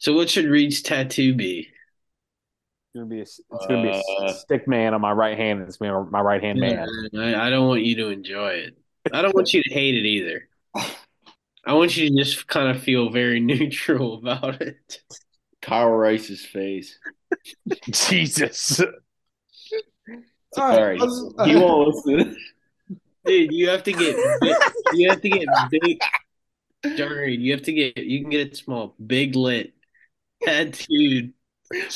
[0.00, 1.68] So what should Reed's tattoo be?
[1.68, 5.60] It's gonna be a, it's gonna be a Uh, stick man on my right hand.
[5.62, 6.86] It's gonna be my right hand man.
[7.16, 8.76] I, I don't want you to enjoy it.
[9.12, 10.48] I don't want you to hate it either.
[11.66, 15.00] I want you to just kind of feel very neutral about it.
[15.62, 16.98] Kyle Rice's face.
[17.90, 18.80] Jesus.
[20.56, 22.36] All right, Sorry, let's- he won't listen.
[23.24, 24.56] Dude, you have to get big,
[24.94, 26.00] you have to get big.
[26.96, 29.74] John Reed, you have to get you can get it small, big lit,
[30.42, 31.32] tattooed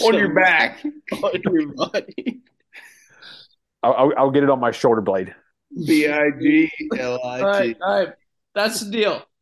[0.03, 0.85] on your back.
[1.13, 2.43] on your body.
[3.83, 5.35] I'll, I'll, I'll get it on my shoulder blade.
[5.87, 7.83] B I G L All I right, T.
[7.83, 8.15] all right.
[8.55, 9.23] That's the deal.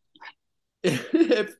[0.84, 1.54] If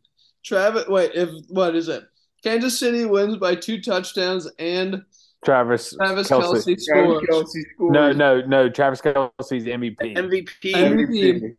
[0.44, 2.02] Travis, wait, if what is it?
[2.42, 5.04] Kansas City wins by two touchdowns and
[5.44, 6.40] Travis, Travis Kelce.
[6.40, 7.28] Kelsey Travis scores.
[7.28, 7.92] Kelce scores.
[7.92, 8.68] No, no, no.
[8.68, 10.16] Travis Kelce's MVP.
[10.16, 11.56] MVP.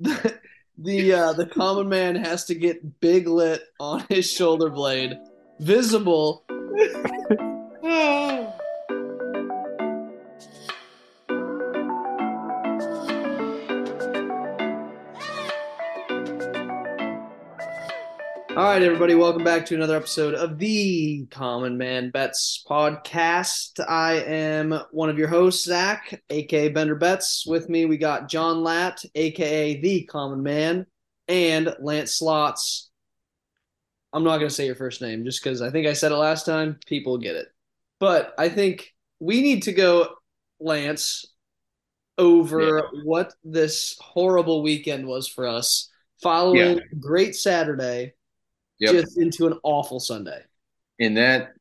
[0.00, 0.38] MVP.
[0.82, 5.18] The uh, the common man has to get big lit on his shoulder blade,
[5.58, 6.46] visible.
[18.60, 23.80] All right, everybody, welcome back to another episode of the Common Man Bets podcast.
[23.88, 27.46] I am one of your hosts, Zach, aka Bender Bets.
[27.46, 30.84] With me, we got John Latt, aka the Common Man,
[31.26, 32.90] and Lance Slots.
[34.12, 36.16] I'm not going to say your first name just because I think I said it
[36.16, 36.78] last time.
[36.84, 37.46] People get it.
[37.98, 40.16] But I think we need to go,
[40.60, 41.24] Lance,
[42.18, 45.88] over what this horrible weekend was for us
[46.22, 48.12] following a great Saturday
[48.80, 48.92] Yep.
[48.92, 50.42] just into an awful Sunday.
[50.98, 51.52] and that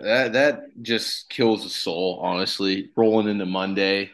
[0.00, 2.90] that that just kills the soul honestly.
[2.96, 4.10] Rolling into monday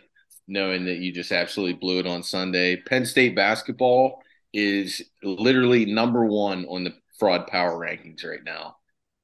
[0.47, 2.77] knowing that you just absolutely blew it on sunday.
[2.77, 4.23] Penn state basketball
[4.53, 8.77] is literally number one on the fraud power rankings right now.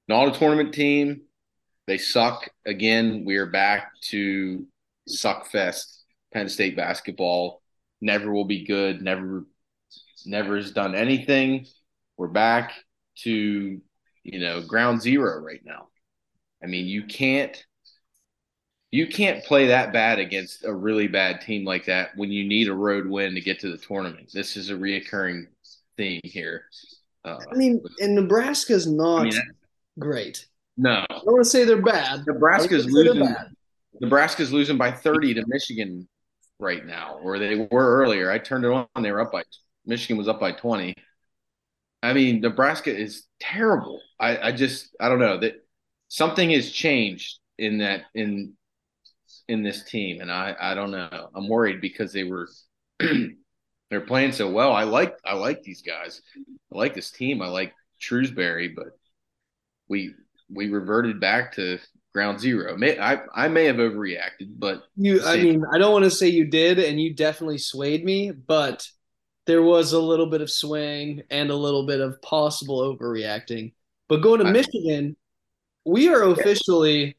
[0.08, 1.22] Not a tournament team.
[1.86, 2.48] They suck.
[2.66, 4.66] Again we are back to
[5.08, 7.60] suck fest penn state basketball.
[8.00, 9.02] Never will be good.
[9.02, 9.46] Never
[10.24, 11.66] never has done anything
[12.16, 12.72] we're back
[13.18, 13.80] to
[14.22, 15.88] you know ground zero right now.
[16.62, 17.64] I mean you can't
[18.90, 22.68] you can't play that bad against a really bad team like that when you need
[22.68, 24.30] a road win to get to the tournament.
[24.32, 25.46] This is a reoccurring
[25.96, 26.64] theme here.
[27.24, 29.32] Uh, I mean, and Nebraska's not I mean,
[29.98, 30.46] great.
[30.76, 31.04] no.
[31.10, 32.24] I don't want to say they're bad.
[32.26, 33.46] nebraska's I wouldn't say they're losing bad.
[34.00, 36.08] nebraska's losing by 30 to michigan
[36.60, 38.30] right now or they were earlier.
[38.30, 38.86] I turned it on.
[39.02, 39.42] They were up by
[39.84, 40.94] michigan was up by 20
[42.06, 44.00] I mean, Nebraska is terrible.
[44.20, 45.54] I, I just I don't know that
[46.08, 48.52] something has changed in that in
[49.48, 51.28] in this team, and I I don't know.
[51.34, 52.48] I'm worried because they were
[53.00, 54.72] they're playing so well.
[54.72, 56.22] I like I like these guys.
[56.72, 57.42] I like this team.
[57.42, 58.88] I like Shrewsberry, but
[59.88, 60.14] we
[60.48, 61.78] we reverted back to
[62.14, 62.76] ground zero.
[62.76, 66.28] May, I I may have overreacted, but You, I mean, I don't want to say
[66.28, 68.86] you did, and you definitely swayed me, but
[69.46, 73.72] there was a little bit of swaying and a little bit of possible overreacting.
[74.08, 75.16] But going to I- Michigan,
[75.84, 77.16] we are officially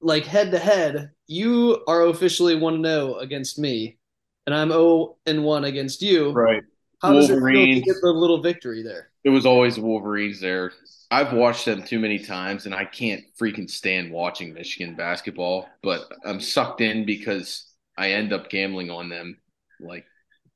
[0.00, 1.10] like head to head.
[1.26, 3.98] You are officially one zero oh against me,
[4.46, 6.32] and I'm zero and one against you.
[6.32, 6.62] right.
[7.00, 9.10] How does it feel to get the little victory there?
[9.24, 10.72] It was always Wolverines there.
[11.10, 15.68] I've watched them too many times, and I can't freaking stand watching Michigan basketball.
[15.82, 17.66] But I'm sucked in because
[17.98, 19.38] I end up gambling on them
[19.80, 20.06] like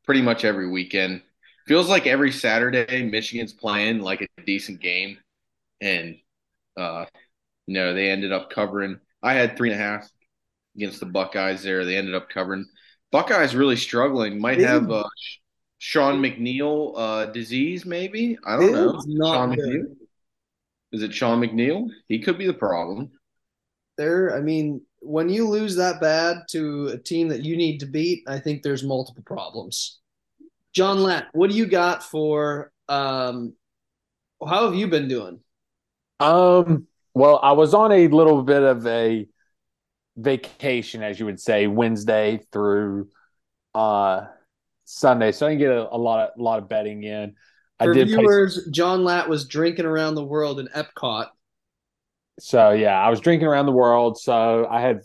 [0.06, 1.22] pretty much every weekend.
[1.66, 5.18] Feels like every Saturday Michigan's playing like a decent game,
[5.80, 6.16] and
[6.76, 7.04] uh,
[7.66, 9.00] you know they ended up covering.
[9.22, 10.08] I had three and a half
[10.76, 11.84] against the Buckeyes there.
[11.84, 12.66] They ended up covering.
[13.10, 14.40] Buckeyes really struggling.
[14.40, 15.08] Might have uh,
[15.78, 18.38] Sean McNeil uh, disease, maybe.
[18.44, 19.00] I don't know.
[19.18, 19.58] Sean good.
[19.58, 19.96] McNeil.
[20.92, 21.88] Is it Sean McNeil?
[22.08, 23.10] He could be the problem.
[23.98, 27.86] There, I mean, when you lose that bad to a team that you need to
[27.86, 30.00] beat, I think there's multiple problems.
[30.74, 33.54] John Latt, what do you got for um
[34.46, 35.40] how have you been doing?
[36.20, 39.26] Um, well, I was on a little bit of a
[40.16, 43.08] vacation, as you would say, Wednesday through
[43.74, 44.26] uh
[44.84, 47.34] Sunday, so I didn't get a, a lot of a lot of betting in.
[47.78, 51.28] I For did play, viewers, John Latt was drinking around the world in Epcot.
[52.38, 55.00] So yeah, I was drinking around the world, so I had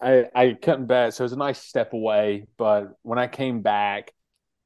[0.00, 2.46] I I couldn't bet, so it was a nice step away.
[2.56, 4.12] But when I came back,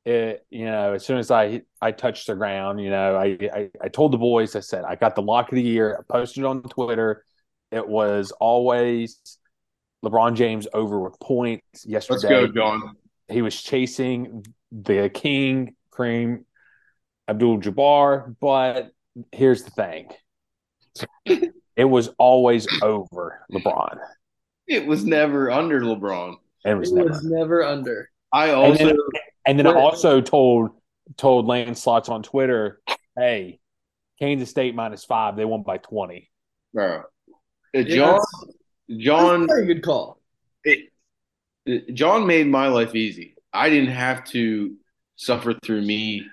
[0.04, 3.70] it you know as soon as I I touched the ground, you know I I,
[3.82, 5.98] I told the boys I said I got the lock of the year.
[5.98, 7.24] I posted on Twitter.
[7.70, 9.38] It was always
[10.04, 12.42] LeBron James over with points yesterday.
[12.42, 12.96] Let's go, John.
[13.28, 16.44] He was chasing the king, Kareem
[17.28, 18.90] Abdul Jabbar, but
[19.32, 20.10] here's the thing.
[21.76, 23.98] It was always over LeBron.
[24.66, 26.36] It was never under LeBron.
[26.64, 27.08] It was It never.
[27.10, 28.10] was never under.
[28.32, 28.96] I And also then,
[29.46, 30.70] and then I also told
[31.16, 32.80] told Lance Slots on Twitter,
[33.16, 33.60] "Hey,
[34.18, 35.36] Kansas State minus five.
[35.36, 36.30] They won by twenty.
[36.74, 37.02] bro, uh,
[37.72, 38.44] Yeah, John that's-
[38.98, 40.20] John That's a very good call.
[40.64, 40.90] it,
[41.64, 43.36] it- John made my life easy.
[43.52, 44.74] I didn't have to
[45.14, 46.26] suffer through me,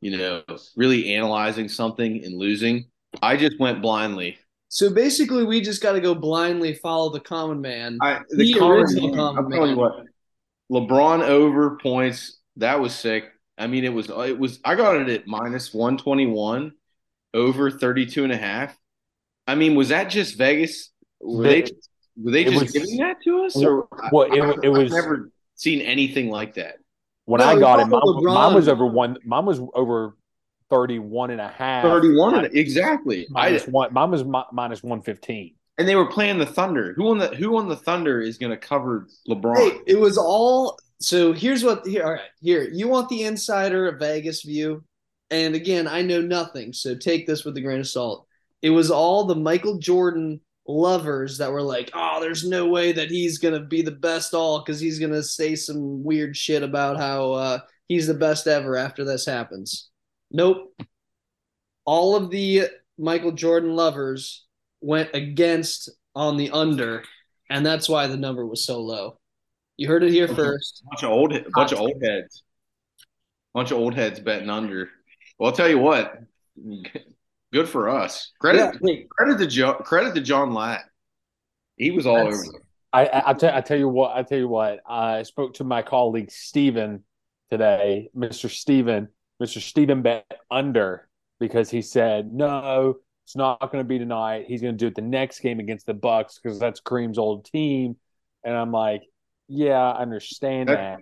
[0.00, 0.42] you know,
[0.76, 2.84] really analyzing something and losing.
[3.22, 4.38] I just went blindly.
[4.68, 7.98] So basically, we just got to go blindly follow the common man.
[8.02, 10.04] I The the common original man, common I'm telling you what,
[10.70, 12.38] LeBron over points.
[12.56, 13.24] That was sick.
[13.56, 14.60] I mean, it was it was.
[14.64, 16.72] I got it at minus one twenty one,
[17.34, 18.76] over 32 and a half.
[19.46, 20.90] I mean, was that just Vegas?
[21.20, 21.66] Were they
[22.22, 24.92] were they just was- giving that to us, or Well, it- I, it I've was-
[24.92, 26.76] never seen anything like that.
[27.24, 29.18] When No, I got it, also mine, mine was over one.
[29.24, 30.16] Mine was over
[30.70, 31.82] 31 and a half.
[31.84, 33.26] 31 exactly.
[33.34, 33.92] I, Minus one.
[33.92, 35.54] Mine was mi- minus one fifteen.
[35.78, 36.92] and they were playing the Thunder.
[36.94, 39.56] Who on the who on the Thunder is going to cover LeBron?
[39.56, 40.78] Hey, it was all.
[41.00, 41.86] So here's what.
[41.86, 42.20] Here, all right.
[42.40, 44.84] Here, you want the insider of Vegas view,
[45.30, 48.26] and again, I know nothing, so take this with a grain of salt.
[48.62, 53.10] It was all the Michael Jordan lovers that were like, "Oh, there's no way that
[53.10, 57.32] he's gonna be the best all because he's gonna say some weird shit about how
[57.32, 59.88] uh, he's the best ever after this happens."
[60.30, 60.74] Nope.
[61.84, 62.64] All of the
[62.98, 64.44] Michael Jordan lovers
[64.80, 67.04] went against on the under,
[67.48, 69.18] and that's why the number was so low.
[69.76, 70.82] You heard it here first.
[70.90, 72.42] bunch of old bunch of old heads.
[73.54, 74.90] Bunch of old heads betting under.
[75.38, 76.14] Well, I'll tell you what.
[77.52, 78.32] Good for us.
[78.40, 80.82] Credit Yeah, credit to Joe credit to John Latt.
[81.76, 82.56] He was all That's- over.
[82.58, 82.62] it.
[82.90, 84.16] I, I, I, tell, I tell you what.
[84.16, 84.80] I tell you what.
[84.88, 87.04] I spoke to my colleague Steven
[87.50, 88.50] today, Mr.
[88.50, 89.08] Steven.
[89.42, 89.60] Mr.
[89.60, 91.08] Steven bet under
[91.40, 94.46] because he said no, it's not going to be tonight.
[94.48, 97.44] He's going to do it the next game against the Bucks because that's Kareem's old
[97.44, 97.96] team.
[98.44, 99.02] And I'm like,
[99.48, 100.98] yeah, I understand That- that.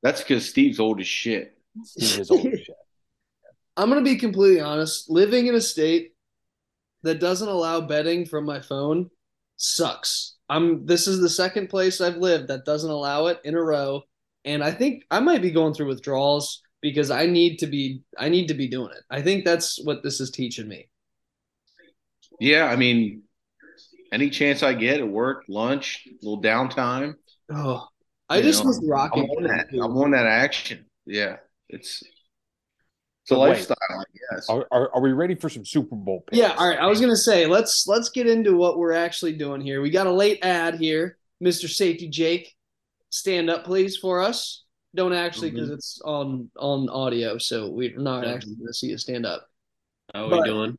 [0.00, 1.58] That's because Steve's old as shit.
[1.82, 2.76] Steve is old as shit.
[3.76, 5.10] I'm gonna be completely honest.
[5.10, 6.12] Living in a state
[7.02, 9.10] that doesn't allow betting from my phone
[9.56, 10.36] sucks.
[10.48, 10.86] I'm.
[10.86, 14.02] This is the second place I've lived that doesn't allow it in a row,
[14.44, 18.02] and I think I might be going through withdrawals because I need to be.
[18.18, 19.02] I need to be doing it.
[19.10, 20.88] I think that's what this is teaching me.
[22.40, 23.22] Yeah, I mean,
[24.12, 27.14] any chance I get at work, lunch, little downtime,
[27.52, 27.86] Oh,
[28.28, 29.24] I just know, was I'm rocking.
[29.24, 29.66] on that.
[29.72, 30.86] I'm on that action.
[31.06, 31.36] Yeah,
[31.68, 33.48] it's it's a But wait.
[33.50, 34.04] lifestyle, I
[34.34, 34.48] guess.
[34.48, 36.38] Are, are, are we ready for some Super Bowl picks?
[36.38, 36.78] Yeah, all right.
[36.78, 39.80] I was gonna say let's let's get into what we're actually doing here.
[39.82, 42.54] We got a late ad here, Mister Safety Jake.
[43.10, 44.64] Stand up, please, for us.
[44.94, 45.74] Don't actually, because mm-hmm.
[45.74, 48.32] it's on on audio, so we're not Yeah.
[48.32, 49.46] actually gonna see you stand up.
[50.14, 50.78] How are But- we doing?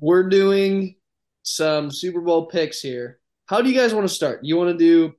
[0.00, 0.94] We're doing
[1.42, 3.18] some Super Bowl picks here.
[3.46, 4.44] How do you guys want to start?
[4.44, 5.14] You want to do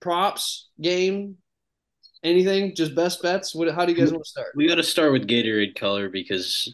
[0.00, 1.38] props, game,
[2.22, 2.74] anything?
[2.76, 3.54] Just best bets?
[3.54, 3.72] What?
[3.74, 4.52] How do you guys want to start?
[4.54, 6.72] We got to start with Gatorade color because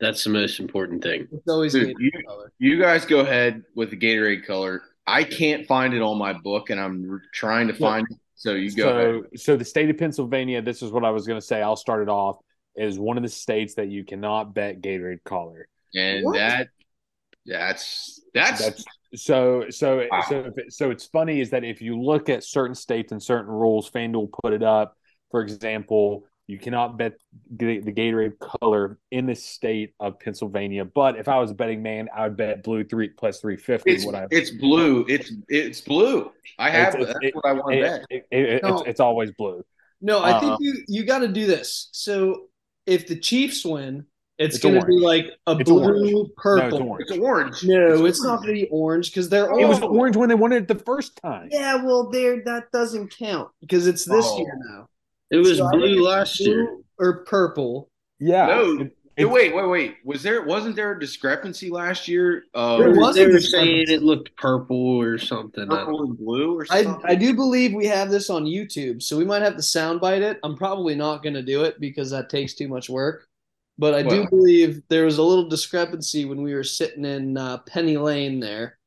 [0.00, 1.28] that's the most important thing.
[1.30, 2.52] It's always Dude, game you- color.
[2.58, 4.82] You guys go ahead with the Gatorade color.
[5.06, 7.78] I can't find it on my book, and I'm trying to Yeah.
[7.78, 8.16] find it.
[8.42, 9.22] So you go ahead.
[9.36, 11.62] So, so the state of Pennsylvania, this is what I was going to say.
[11.62, 12.38] I'll start it off.
[12.74, 15.68] Is one of the states that you cannot bet Gatorade color.
[15.94, 16.34] And What?
[16.34, 16.68] that
[17.46, 20.24] that's that's, That's so so Wow.
[20.28, 20.90] so if it- so.
[20.90, 24.52] It's funny is that if you look at certain states and certain rules, FanDuel put
[24.52, 24.96] it up.
[25.30, 27.14] For example, you cannot bet
[27.50, 30.84] the, the Gatorade color in the state of Pennsylvania.
[30.84, 33.90] But if I was a betting man, I would bet blue three plus three fifty.
[33.92, 35.06] it's What I it's blue.
[35.08, 36.30] It's it's blue.
[36.58, 38.06] I have It's- that's it- what I want to bet.
[38.10, 38.78] it, it, it, No.
[38.80, 39.64] it's, it's always blue.
[40.02, 41.88] No, I Uh, think you you got to do this.
[41.92, 42.48] So
[42.86, 44.04] if the Chiefs win,
[44.38, 46.10] it's, It's going to be like a It's blue orange.
[46.12, 46.66] No, purple.
[46.66, 47.00] it's orange.
[47.08, 47.64] It's orange.
[47.64, 50.52] No, it's not going to be orange because they're It was orange when they won
[50.52, 51.48] it the first time.
[51.52, 54.38] Yeah, well, there that doesn't count because it's this Oh.
[54.38, 54.88] year now.
[55.32, 56.78] It was So I think blue it's last year.
[56.98, 57.90] Or purple.
[58.20, 58.46] Yeah.
[58.46, 58.80] No.
[58.82, 59.96] It- it- wait, wait, wait.
[60.04, 64.02] Was there wasn't there a discrepancy last year of There was They were saying it
[64.02, 65.64] looked purple or something.
[65.64, 67.00] I don't purple and blue or something?
[67.04, 70.38] I do believe we have this on YouTube, so we might have to soundbite it.
[70.42, 73.26] I'm probably not going to do it because that takes too much work.
[73.78, 77.58] But I do believe there was a little discrepancy when we were sitting in uh,
[77.66, 78.78] Penny Lane there,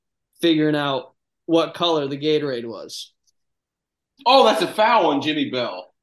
[0.42, 1.14] figuring out
[1.48, 3.12] what color the Gatorade was.
[4.25, 5.94] oh, that's a foul on Jimmy Bell.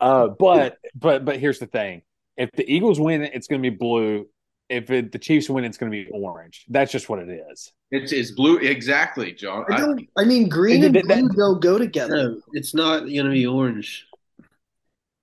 [0.00, 2.02] Uh, but but but here's the thing:
[2.36, 4.26] if the Eagles win, it's going to be blue.
[4.68, 6.64] If it, the Chiefs win, it's going to be orange.
[6.68, 7.72] That's just what it is.
[7.90, 9.64] It's it's blue exactly, John.
[9.70, 10.08] I I- don't.
[10.16, 12.16] I mean, green And and that- that- go go together.
[12.30, 14.06] No, it's not going to be orange.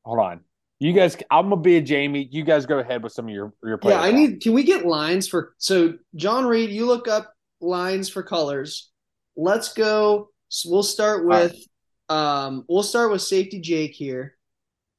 [0.05, 0.41] Hold on.
[0.79, 2.27] You guys, I'm gonna be a Jamie.
[2.31, 4.41] You guys go ahead with some of your your Yeah, I need.
[4.41, 5.53] Can we get lines for?
[5.59, 8.89] So John Reed, you look up lines for colors.
[9.35, 10.29] Let's go.
[10.49, 11.55] So we'll start with.
[12.11, 14.35] Um, we'll start with safety Jake here.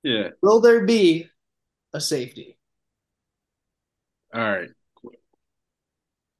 [0.02, 0.30] Yeah.
[0.40, 1.28] Will there be
[1.92, 2.58] a safety?
[4.34, 4.70] All right.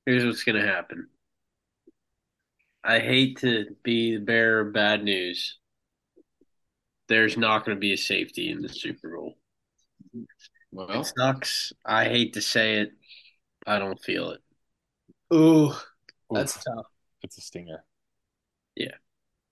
[0.07, 1.09] Here's what's gonna happen.
[2.83, 5.59] I hate to be the bearer of bad news.
[7.09, 9.37] There's not going to be a safety in the Super Bowl.
[10.73, 11.73] Well, It sucks.
[11.85, 12.93] I hate to say it.
[13.67, 14.41] I don't feel it.
[15.33, 15.85] Ooh, Oof,
[16.33, 16.87] that's tough.
[17.23, 17.85] it's a stinger.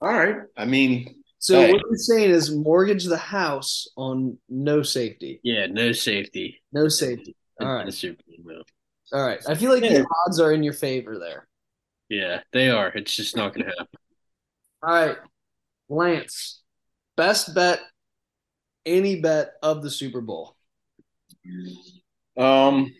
[0.00, 0.36] All right.
[0.56, 1.72] I mean, So Hey.
[1.72, 5.40] what you're saying is mortgage the house on no safety.
[5.42, 6.62] Yeah, no safety.
[6.72, 7.34] No safety.
[7.60, 7.86] All right.
[7.86, 8.36] The Super Bowl.
[8.56, 8.62] No.
[9.18, 9.40] All right.
[9.48, 10.00] I feel like Yeah.
[10.00, 11.48] the odds are in your favor there.
[12.10, 12.88] Yeah, they are.
[12.88, 13.98] It's just not going to happen.
[14.82, 15.16] All right.
[15.88, 16.62] Lance,
[17.16, 17.80] best bet,
[18.84, 20.56] any bet of the Super Bowl.
[22.36, 22.92] um,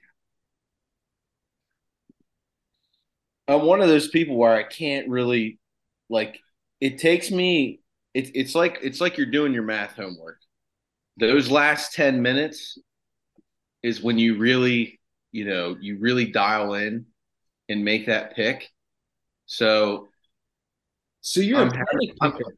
[3.49, 5.59] I'm one of those people where I can't really
[6.09, 6.38] like.
[6.80, 7.80] It takes me.
[8.14, 10.38] It's it's like it's like you're doing your math homework.
[11.18, 12.78] Those last ten minutes
[13.82, 15.00] is when you really,
[15.32, 17.06] you know, you really dial in
[17.68, 18.68] and make that pick.
[19.46, 20.08] So
[21.20, 22.54] So you're I'm a panic I'm- picker.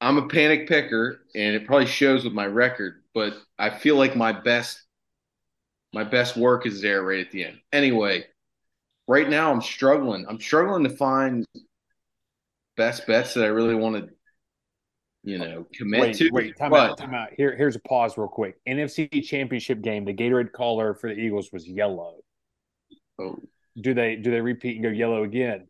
[0.00, 3.02] I'm a panic picker, and it probably shows with my record.
[3.14, 4.82] But I feel like my best,
[5.94, 7.60] my best work is there right at the end.
[7.72, 8.26] Anyway,
[9.08, 10.26] right now I'm struggling.
[10.28, 11.46] I'm struggling to find
[12.76, 14.08] best bets that I really want to,
[15.24, 16.30] you know, commit Wait, to.
[16.32, 17.28] wait, time but out, time out.
[17.36, 18.56] Here, here's a pause, real quick.
[18.68, 20.04] NFC Championship game.
[20.04, 22.16] The Gatorade color for the Eagles was yellow.
[23.20, 23.38] oh,
[23.80, 25.66] Do they do they repeat and go yellow again?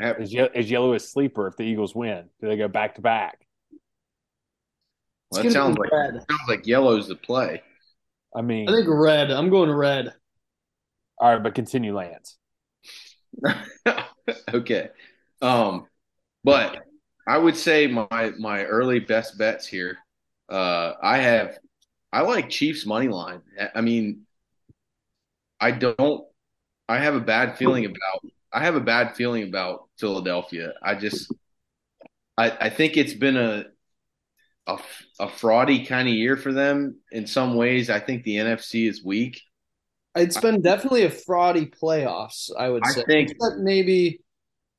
[0.00, 2.28] have- Is, ye- is yellow a sleeper if the Eagles win?
[2.40, 3.46] Do they go back to back?
[5.30, 6.14] well, that sounds like red.
[6.14, 7.62] sounds like yellow's the play.
[8.36, 9.30] I mean, I think red.
[9.30, 10.12] I'm going red.
[11.18, 12.36] all right, but continue, Lance.
[14.54, 14.90] okay.
[15.40, 15.86] Um,
[16.44, 16.78] but
[17.26, 19.98] I would say my my early best bets here.
[20.48, 21.58] Uh, I have
[22.12, 23.42] I like Chiefs money line.
[23.74, 24.22] I mean,
[25.60, 26.24] I don't.
[26.88, 28.32] I have a bad feeling about.
[28.52, 30.72] I have a bad feeling about Philadelphia.
[30.82, 31.30] I just.
[32.36, 33.64] I I think it's been a.
[34.66, 34.78] A,
[35.18, 37.88] a fraudy kind of year for them in some ways.
[37.88, 39.40] I think the NFC is weak.
[40.14, 43.02] It's been definitely a fraudy playoffs, I would I say.
[43.06, 44.20] think- Except maybe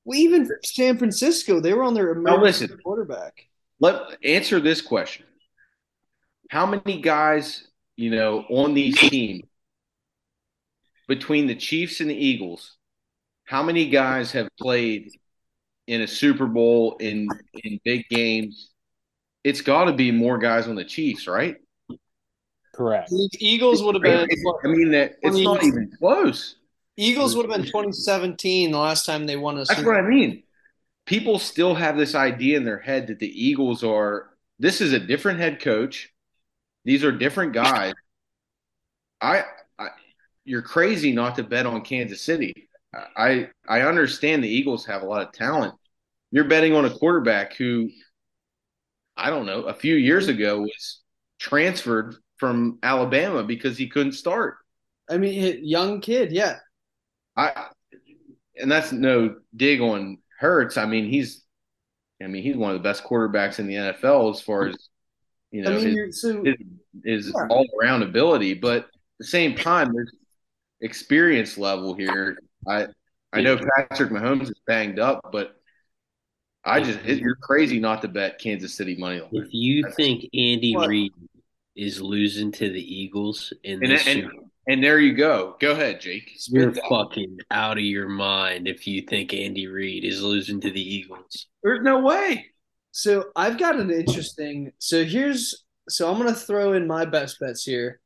[0.09, 2.79] well, even San Francisco, they were on their Now emergency listen.
[2.83, 3.45] quarterback.
[3.79, 5.27] Let answer this question.
[6.49, 9.43] How many guys, you know, on these teams
[11.07, 12.75] between the Chiefs and the Eagles,
[13.45, 15.11] how many guys have played
[15.85, 17.27] in a Super Bowl in
[17.63, 18.71] in big games?
[19.43, 21.55] It's got to be more guys on the Chiefs, right?
[22.73, 23.11] Correct.
[23.11, 24.27] The Eagles would have been
[24.63, 26.55] I mean, that it's not even close.
[26.99, 30.07] Eagles would have been 2017 the last time they won a That's Super what I
[30.07, 30.43] mean.
[31.05, 34.29] People still have this idea in their head that the Eagles are
[34.59, 36.13] this is a different head coach.
[36.85, 37.93] These are different guys.
[39.21, 39.43] I,
[39.77, 39.87] I
[40.43, 42.69] you're crazy not to bet on Kansas City.
[43.15, 45.75] I I understand the Eagles have a lot of talent.
[46.31, 47.89] You're betting on a quarterback who
[49.19, 51.01] I don't know, a few years ago was
[51.39, 54.57] transferred from Alabama because he couldn't start.
[55.09, 56.57] I mean, young kid, yeah.
[57.39, 57.67] I
[58.59, 60.77] and that's no dig on Hurts.
[60.77, 61.43] I mean, he's
[62.21, 64.75] I mean, he's one of the best quarterbacks in the NFL as far as
[65.51, 66.55] you know I mean, his, so his,
[67.03, 67.47] his Yeah.
[67.49, 68.55] all around ability.
[68.55, 70.11] But at the same time, there's
[70.81, 72.37] experience level here.
[72.67, 72.87] I
[73.31, 75.55] I know Patrick Mahomes is banged up, but
[76.65, 79.29] I just it, you're crazy not to bet Kansas City money line.
[79.31, 81.13] If you think Andy Reid
[81.75, 85.55] is losing to the Eagles in And this and, Super and there you go.
[85.59, 86.31] Go ahead, Jake.
[86.47, 86.89] You're Spit that.
[86.89, 91.47] fucking out of your mind if you think Andy Reid is losing to the Eagles.
[91.63, 92.45] There's no way.
[92.91, 94.71] So I've got an interesting.
[94.79, 95.63] So here's.
[95.87, 97.99] So I'm gonna throw in my best bets here.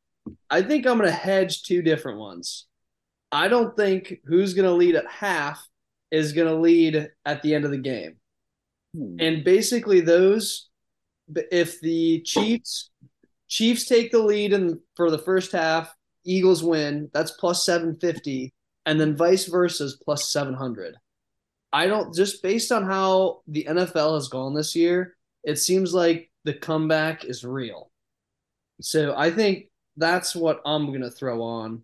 [0.49, 2.67] I think I'm gonna hedge two different ones.
[3.31, 5.61] I don't think who's gonna lead at half
[6.11, 8.15] is gonna lead at the end of the game.
[8.95, 9.15] Hmm.
[9.19, 10.69] And basically, those,
[11.51, 12.91] if the Chiefs
[13.49, 15.93] Chiefs take the lead in for the first half,
[16.25, 17.09] Eagles win.
[17.13, 18.53] That's plus seven fifty,
[18.85, 20.95] and then vice versa is plus seven hundred.
[21.71, 26.29] I don't just based on how the NFL has gone this year, it seems like
[26.43, 27.89] the comeback is real.
[28.81, 29.65] So I think
[29.97, 31.83] that's what I'm gonna throw on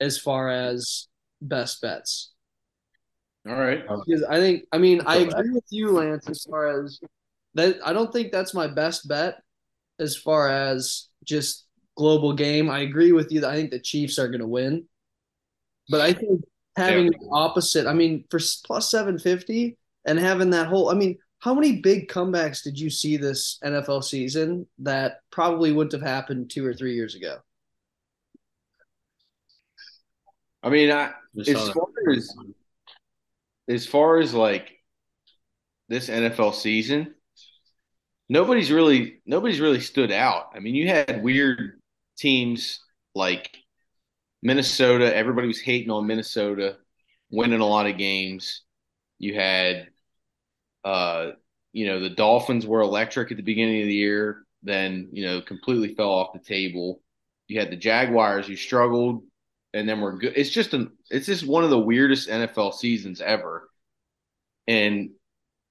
[0.00, 1.08] as far as
[1.40, 2.32] best bets.
[3.48, 3.82] All right.
[4.06, 7.00] Because I think, I mean, I agree with you, Lance, as far as
[7.54, 7.78] that.
[7.84, 9.42] I don't think that's my best bet
[9.98, 12.70] as far as just global game.
[12.70, 14.84] I agree with you that I think the Chiefs are going to win,
[15.88, 16.42] but I think
[16.76, 17.18] having yeah.
[17.20, 17.86] the opposite.
[17.86, 20.90] I mean, for plus seven fifty and having that whole.
[20.90, 25.92] I mean, how many big comebacks did you see this NFL season that probably wouldn't
[25.92, 27.38] have happened two or three years ago?
[30.62, 32.36] I mean, I, as far as
[33.68, 34.78] as far as like
[35.88, 37.14] this NFL season,
[38.28, 40.50] nobody's really nobody's really stood out.
[40.54, 41.80] I mean, you had weird
[42.16, 42.80] teams
[43.14, 43.56] like
[44.42, 45.14] Minnesota.
[45.14, 46.76] Everybody was hating on Minnesota
[47.30, 48.62] winning a lot of games.
[49.18, 49.88] You had,
[50.84, 51.30] uh,
[51.72, 55.40] you know, the Dolphins were electric at the beginning of the year, then you know
[55.40, 57.02] completely fell off the table.
[57.48, 59.22] You had the Jaguars who struggled
[59.74, 60.34] and then we're good.
[60.36, 63.68] It's just an it's just one of the weirdest NFL seasons ever.
[64.68, 65.10] And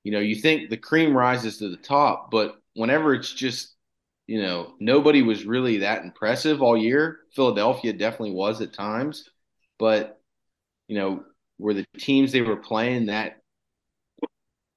[0.04, 3.76] you know, you think the cream rises to the top, but whenever it's just
[4.32, 7.20] you know, nobody was really that impressive all year.
[7.36, 9.30] Philadelphia definitely was at times,
[9.78, 10.22] but
[10.88, 11.26] you know,
[11.60, 13.42] were the teams they were playing that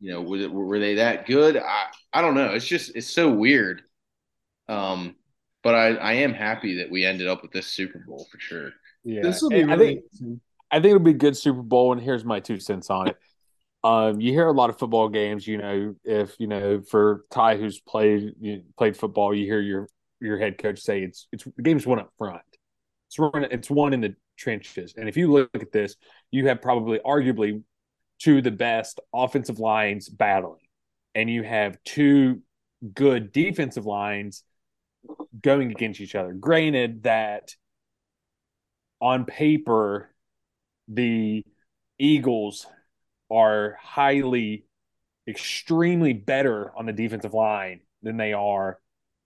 [0.00, 1.56] you know, were, were they that good?
[1.56, 2.52] I I don't know.
[2.52, 3.82] It's just it's so weird.
[4.68, 5.14] Um,
[5.62, 8.73] but I I am happy that we ended up with this Super Bowl for sure.
[9.04, 9.62] Yeah, this will be.
[9.62, 10.40] Really I think
[10.73, 13.16] I think it'll be a good Super Bowl, and here's my two cents on it.
[13.84, 15.46] Um, you hear a lot of football games.
[15.46, 18.32] You know, if you know for Ty, who's played
[18.78, 19.88] played football, you hear your
[20.20, 22.40] your head coach say it's it's the game's won up front.
[23.08, 24.94] It's won it's won in the trenches.
[24.96, 25.96] And if you look at this,
[26.30, 27.62] you have probably arguably
[28.18, 30.66] two of the best offensive lines battling,
[31.14, 32.40] and you have two
[32.94, 34.44] good defensive lines
[35.42, 36.32] going against each other.
[36.32, 37.50] Granted that
[39.02, 40.08] on paper,
[40.88, 41.44] the
[41.98, 42.66] Eagles
[43.30, 44.64] are highly,
[45.28, 48.78] extremely better on the defensive line than they are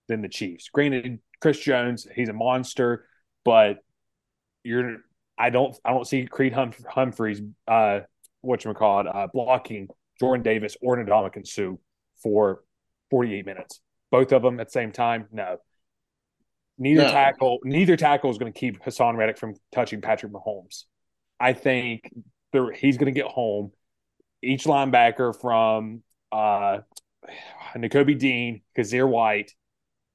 [0.09, 0.69] than the Chiefs.
[0.73, 3.07] Granted, Chris Jones, he's a monster,
[3.45, 3.79] but
[4.65, 4.99] you're
[5.39, 8.01] I don't I don't see Creed hum, Humphreys uh
[8.41, 9.89] what you call it uh, blocking
[10.21, 11.77] Jordan Davis or Ndamukong Suh
[12.23, 12.63] for
[13.11, 13.81] 48 minutes.
[14.11, 15.59] Both of them at the same time, no.
[16.79, 17.11] Neither no.
[17.11, 20.85] tackle, neither tackle is going to keep Haason Reddick from touching Patrick Mahomes.
[21.41, 22.11] I think
[22.75, 23.73] he's going to get home.
[24.43, 26.79] Each linebacker from uh,
[27.77, 29.53] Nakobe Dean, Kyzir White,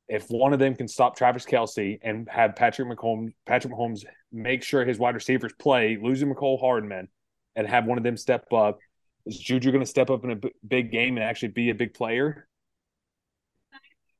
[0.08, 4.64] if one of them can stop Travis Kelce and have Patrick Mahomes, Patrick Mahomes make
[4.64, 7.08] sure his wide receivers play, losing Mecole Hardman,
[7.56, 8.80] and have one of them step up,
[9.26, 11.76] is Juju going to step up in a b- big game and actually be a
[11.76, 12.48] big player?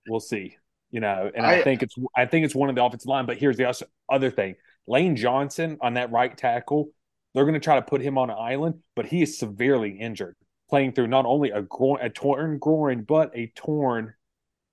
[0.08, 0.58] We'll see
[0.94, 3.26] you know, and I, I, think it's I think it's one of the offensive line.
[3.26, 3.74] But here's the
[4.10, 6.92] other thing: Lane Johnson on that right tackle,
[7.34, 10.36] they're going to try to put him on an island, but he is severely injured,
[10.70, 14.14] playing through not only a groin, a torn groin, but a torn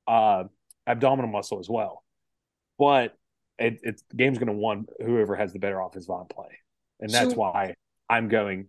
[0.07, 0.45] uh,
[0.87, 2.05] abdominal muscle as well.
[2.79, 3.17] But
[3.59, 6.59] it, it's the game's going to win whoever has the better offensive line play,
[7.01, 7.75] and that's so, why
[8.09, 8.69] I'm going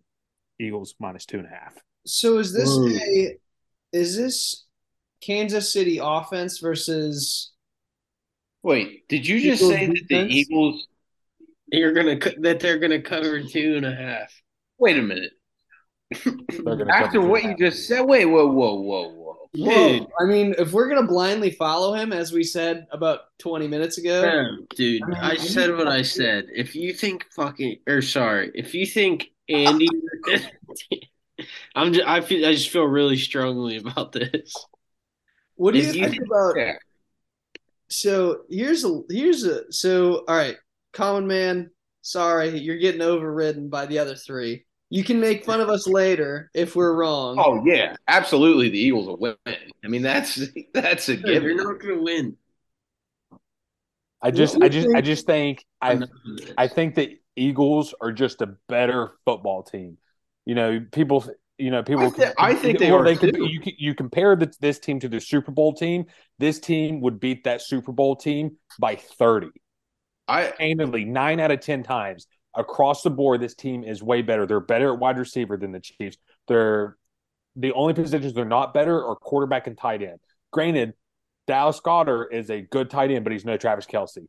[0.60, 1.76] Eagles minus two and a half.
[2.06, 2.98] So is this Ooh.
[2.98, 3.38] a
[3.92, 4.66] is this
[5.22, 7.52] Kansas City offense versus.
[8.64, 10.88] Wait, did you just Eagles say that the Eagles
[11.72, 14.34] you're gonna that they're gonna cover two and a half?
[14.78, 15.32] Wait a minute.
[16.90, 19.10] After what you just said, wait, whoa, whoa, whoa,
[19.54, 20.00] whoa.
[20.00, 20.08] Dude.
[20.20, 24.22] I mean, if we're gonna blindly follow him, as we said about 20 minutes ago,
[24.24, 26.48] yeah, dude, I, mean, I said what I said.
[26.54, 29.88] If you think fucking, or sorry, if you think Andy,
[31.76, 34.54] I'm just, I feel, I just feel really strongly about this.
[35.56, 36.56] What do you, you think about?
[37.90, 40.56] So here's a here's a so all right,
[40.94, 41.72] common man.
[42.02, 44.66] Sorry, you're getting overridden by the other three.
[44.90, 47.38] You can make fun of us later if we're wrong.
[47.40, 48.70] Oh yeah, absolutely.
[48.70, 49.36] The Eagles will win.
[49.84, 50.42] I mean, that's
[50.74, 51.44] that's a given.
[51.44, 52.38] You're not going to win.
[54.22, 56.00] I just, I just, I just think I,
[56.56, 59.98] I think the Eagles are just a better football team.
[60.46, 61.26] You know, people
[61.62, 62.08] you know, people.
[62.08, 63.04] I, th- I think they are.
[63.04, 66.06] They could, you you compare the, this team to the Super Bowl team.
[66.40, 69.52] This team would beat that Super Bowl team by thirty.
[70.28, 73.42] I handedly nine out of ten times across the board.
[73.42, 74.46] This team is way better.
[74.46, 76.18] They're better at wide receiver than the Chiefs.
[76.48, 76.98] They're
[77.56, 80.20] the only positions they're not better are quarterback and tight end.
[80.52, 80.94] Granted,
[81.48, 84.28] Dallas Goedert is a good tight end, but he's no Travis Kelce.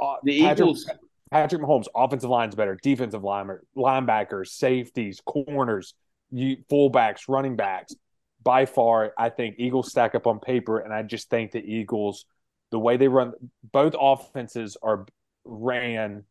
[0.00, 0.90] Uh, the Patrick, Eagles.
[1.30, 5.94] Patrick Mahomes, offensive line's better, defensive line, linebackers, safeties, corners
[6.32, 7.94] you fullbacks, running backs.
[8.42, 12.24] By far, I think Eagles stack up on paper, and I just think the Eagles,
[12.72, 15.06] the way they run, both offenses are
[15.44, 16.24] ran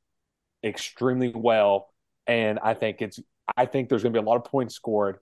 [0.64, 1.90] extremely well,
[2.28, 3.20] and I think it's
[3.58, 5.18] I think there's going to be a lot of points scored,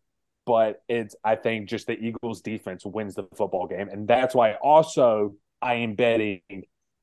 [0.46, 4.54] but it's I think just the Eagles defense wins the football game, and that's why
[4.56, 6.42] also I am betting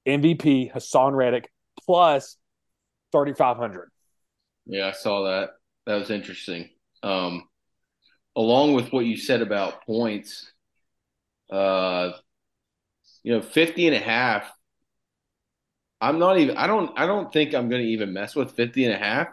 [0.06, 1.50] MVP Haason Reddick
[1.84, 2.36] plus
[3.12, 3.90] 3,500.
[4.66, 5.50] Yeah, I saw that.
[5.86, 6.70] That was interesting.
[7.02, 7.44] Um,
[8.34, 10.50] along with what you said about points,
[11.50, 12.10] uh,
[13.22, 14.50] you know, 50 and a half.
[16.06, 18.84] I'm not even, I don't, I don't think I'm going to even mess with 50
[18.84, 19.28] and a half.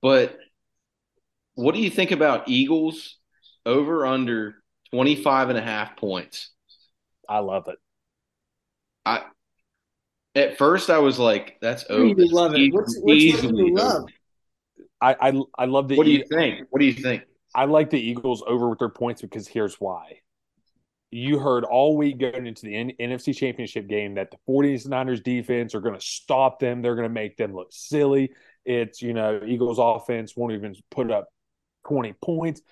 [0.00, 0.38] But
[1.54, 3.18] what do you think about Eagles
[3.66, 4.56] over under
[4.92, 6.50] 25 and a half points?
[7.28, 7.78] I love it.
[9.04, 9.24] I,
[10.34, 12.18] at first I was like, that's over.
[12.18, 12.72] You love it.
[12.72, 14.06] What's, what's Easily you love?
[15.02, 16.66] I I, I love the What do you E- think?
[16.70, 17.24] What do you think?
[17.54, 20.20] I like the Eagles over with their points because here's why.
[21.16, 25.72] You heard all week going into the N- NFC Championship game that the 49ers defense
[25.72, 26.82] are going to stop them.
[26.82, 28.32] They're going to make them look silly.
[28.64, 31.28] It's, you know, Eagles offense won't even put up
[31.86, 32.62] 20 points.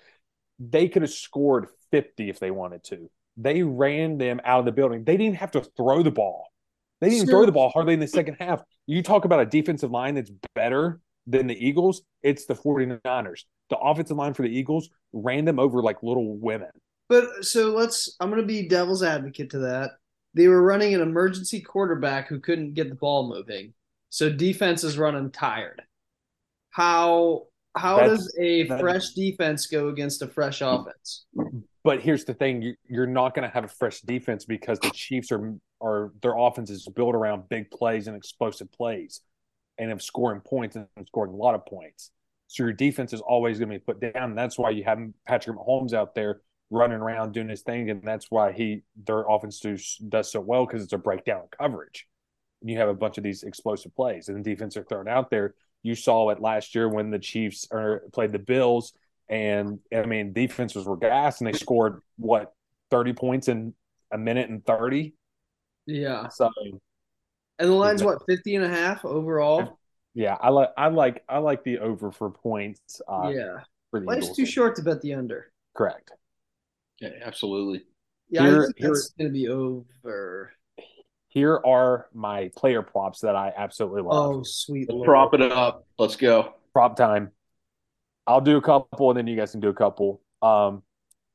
[0.59, 3.09] They could have scored 50 if they wanted to.
[3.37, 5.05] They ran them out of the building.
[5.05, 6.47] They didn't have to throw the ball.
[6.99, 8.61] They didn't So- throw the ball hardly in the second half.
[8.87, 13.45] You talk about a defensive line that's better than the Eagles, it's the 49ers.
[13.69, 16.71] The offensive line for the Eagles ran them over like little women.
[17.13, 18.15] But so let's.
[18.19, 19.91] I'm going to be devil's advocate to that.
[20.33, 23.75] They were running an emergency quarterback who couldn't get the ball moving,
[24.09, 25.83] so defense is running tired.
[26.71, 27.43] How
[27.77, 31.25] how That's- does a fresh defense go against a fresh offense?
[31.83, 34.89] But here's the thing: you, you're not going to have a fresh defense because the
[34.89, 39.21] Chiefs are are their offense is built around big plays and explosive plays,
[39.77, 42.09] and of scoring points and scoring a lot of points.
[42.47, 44.33] So your defense is always going to be put down.
[44.33, 44.97] That's why you have
[45.27, 46.41] Patrick Mahomes out there
[46.73, 50.65] running around doing his thing, and that's why he their offense does, does so well
[50.65, 52.07] because it's a breakdown coverage.
[52.61, 55.29] And you have a bunch of these explosive plays, and the defense are thrown out
[55.29, 55.53] there.
[55.83, 57.67] You saw it last year when the Chiefs
[58.13, 58.93] played the Bills,
[59.29, 62.53] and I mean defenses were gassed, and they scored what
[62.89, 63.73] thirty points in
[64.11, 65.13] a minute and thirty.
[65.85, 66.49] Yeah, So
[67.59, 69.77] and the line's what 50 and a half overall.
[70.13, 73.01] yeah, I like I like I like the over for points.
[73.07, 73.59] Uh, yeah,
[73.91, 75.51] life's too short to bet the under.
[75.75, 76.11] Correct.
[77.03, 77.83] Yeah, absolutely.
[78.29, 80.53] Yeah, Here- I think going to be over.
[81.27, 84.35] Here are my player props that I absolutely love.
[84.35, 85.85] Oh, sweet Let's prop it up.
[85.97, 86.53] Let's go.
[86.71, 87.31] prop time.
[88.25, 90.21] I'll do a couple, and then you guys can do a couple.
[90.41, 90.83] Um,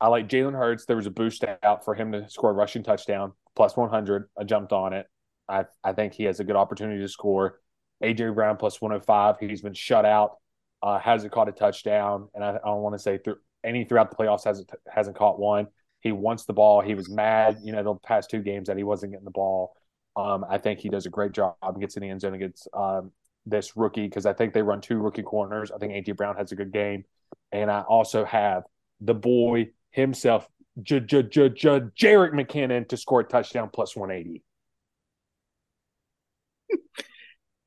[0.01, 0.85] I like Jalen Hurts.
[0.85, 4.29] There was a boost out for him to score a rushing touchdown, plus 100.
[4.39, 5.05] I jumped on it.
[5.47, 7.59] I, I think he has a good opportunity to score.
[8.03, 9.35] AJ Brown plus 105.
[9.39, 10.37] He's been shut out.
[10.81, 14.09] Uh, hasn't caught a touchdown, and I, I don't want to say through any throughout
[14.09, 15.67] the playoffs hasn't hasn't caught one.
[16.01, 16.81] He wants the ball.
[16.81, 19.75] He was mad, you know, the past two games that he wasn't getting the ball.
[20.15, 22.67] Um, I think he does a great job and gets in the end zone against
[22.73, 23.11] um,
[23.45, 25.71] this rookie because I think they run two rookie corners.
[25.71, 27.03] I think AJ Brown has a good game,
[27.51, 28.63] and I also have
[29.01, 30.47] the boy himself,
[30.81, 34.43] J- J- J- J- Jerick McKinnon, to score a touchdown plus one eighty.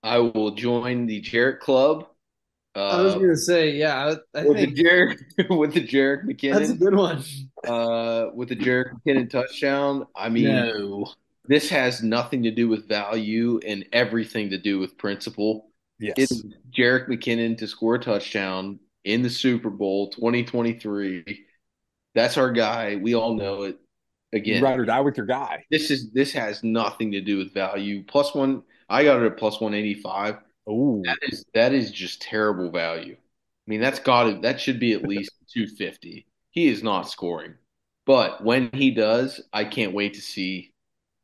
[0.03, 2.07] I will join the Jarrett Club.
[2.75, 5.87] Uh, I was going to say, yeah, I, I with the think Jarrett with the
[5.87, 7.23] Jerick McKinnon, that's a good one.
[7.67, 10.07] Uh, with the Jerick McKinnon touchdown.
[10.17, 11.13] I mean, No.
[11.47, 15.69] this has nothing to do with value and everything to do with principle.
[15.99, 16.43] Yes, It's
[16.77, 21.45] Jerick McKinnon to score a touchdown in the Super Bowl 2023.
[22.15, 22.97] That's our guy.
[22.97, 23.79] We all know it.
[24.35, 25.63] Again, ride or die with your guy.
[25.71, 28.03] this is this has nothing to do with value.
[28.07, 30.37] Plus one, I got it at plus 185.
[30.69, 33.17] Ooh, That is that is just terrible value.
[33.17, 36.27] I mean, that's got to that should be at least 250.
[36.51, 37.55] He is not scoring.
[38.07, 40.75] But when he does, I can't wait to see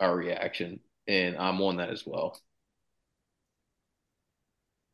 [0.00, 0.80] our reaction.
[1.08, 2.38] And I'm on that as well.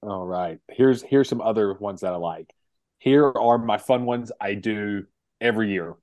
[0.03, 0.59] all right.
[0.69, 2.53] Here's here's some other ones that I like.
[2.99, 5.07] Here are my fun ones I do
[5.41, 5.95] every year.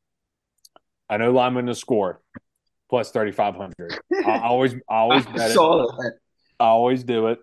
[1.10, 2.22] I know lineman to score
[2.90, 3.98] plus thirty five hundred.
[4.24, 5.58] I always I always I bet it.
[5.58, 6.14] that.
[6.60, 7.40] I always do it.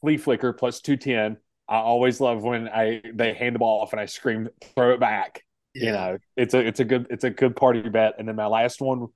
[0.00, 1.36] Flea flicker plus two ten.
[1.68, 5.00] I always love when I they hand the ball off and I scream throw it
[5.00, 5.44] back.
[5.74, 8.14] You know, it's a it's a good it's a good party bet.
[8.18, 9.06] And then my last one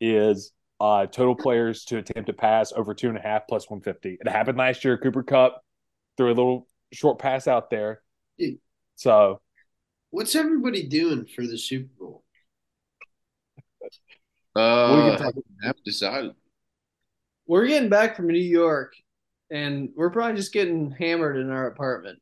[0.00, 3.80] is uh total players to attempt to pass over two and a half plus one
[3.80, 4.18] fifty.
[4.20, 4.98] It happened last year.
[4.98, 5.62] Cooper Kupp
[6.16, 8.02] threw a little short pass out there.
[8.38, 8.58] Dude.
[8.96, 9.40] So
[10.10, 12.22] What's everybody doing for the Super Bowl?
[14.54, 16.32] Uh, we can talk- I haven't decided.
[17.46, 18.94] We're getting back from New York,
[19.54, 22.18] and we're probably just getting hammered in our apartment.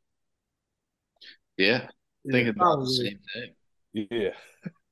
[1.56, 1.88] Yeah,
[2.30, 4.08] thinking about the same thing.
[4.10, 4.30] yeah.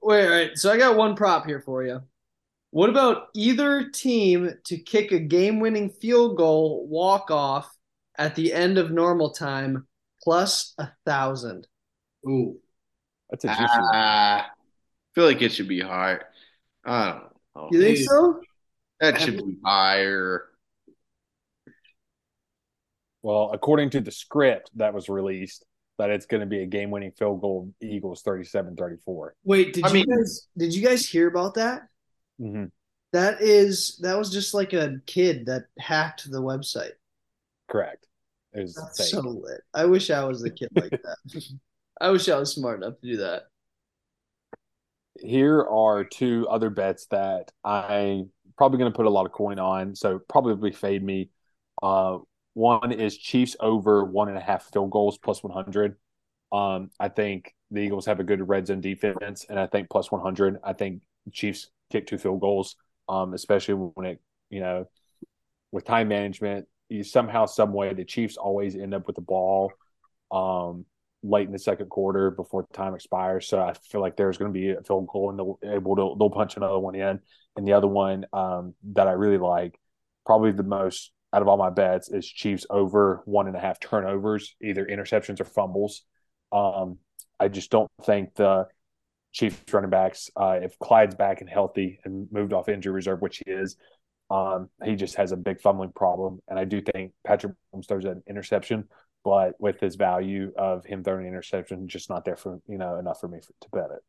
[0.03, 0.51] Wait, all right.
[0.57, 2.01] So I got one prop here for you.
[2.71, 7.71] What about either team to kick a game-winning field goal walk-off
[8.17, 9.87] at the end of normal time
[10.23, 11.67] plus a thousand?
[12.27, 12.59] Ooh.
[13.29, 13.95] That's a juicy one.
[13.95, 14.47] I
[15.15, 16.25] feel like it should be higher.
[16.85, 17.23] I don't
[17.55, 17.69] know.
[17.73, 18.07] You think Dude.
[18.07, 18.41] so?
[19.01, 20.50] That should be higher.
[23.23, 25.65] Well, according to the script that was released,
[25.99, 27.71] that it's going to be a game-winning field goal.
[27.83, 29.31] Eagles 37-34.
[29.45, 31.83] Wait, did I you mean- guys did you guys hear about that?
[32.41, 32.67] Mm-hmm.
[33.13, 36.93] That is that was just like a kid that hacked the website.
[37.69, 38.07] Correct.
[38.53, 39.09] It was That's fake.
[39.09, 39.61] so lit.
[39.75, 41.45] I wish I was a kid like that.
[42.01, 43.43] I wish I was smart enough to do that.
[45.21, 48.25] Here are two other bets that I
[48.57, 49.95] probably going to put a lot of coin on.
[49.95, 51.31] So probably fade me.
[51.83, 52.19] Uh,
[52.55, 55.97] one is Chiefs over one and a half field goals plus 100.
[56.53, 60.11] Um, I think the Eagles have a good red zone defense, and I think plus
[60.11, 60.59] 100.
[60.65, 62.77] I think Chiefs kick two field goals,
[63.09, 64.87] um, especially when it, you know,
[65.71, 69.73] with time management, you somehow, some way, the Chiefs always end up with the ball
[70.33, 70.85] um,
[71.23, 73.47] late in the second quarter before time expires.
[73.47, 76.17] So I feel like there's going to be a field goal, and they'll able to
[76.19, 77.21] they'll punch another one in.
[77.57, 79.79] And the other one um, that I really like,
[80.27, 83.81] probably the most out of all my bets, is Chiefs over one and a half
[83.81, 86.03] turnovers, either interceptions or fumbles.
[86.53, 86.99] Um,
[87.39, 88.67] I just don't think the
[89.33, 93.43] Chiefs running backs, uh, if Clyde's back and healthy and moved off injury reserve, which
[93.45, 93.77] he is,
[94.31, 96.41] um, he just has a big fumbling problem.
[96.49, 98.89] And I do think Patrick Mahomes throws an interception,
[99.25, 102.99] but with his value of him throwing an interception, just not there for you know
[102.99, 104.03] enough for me for, to bet it.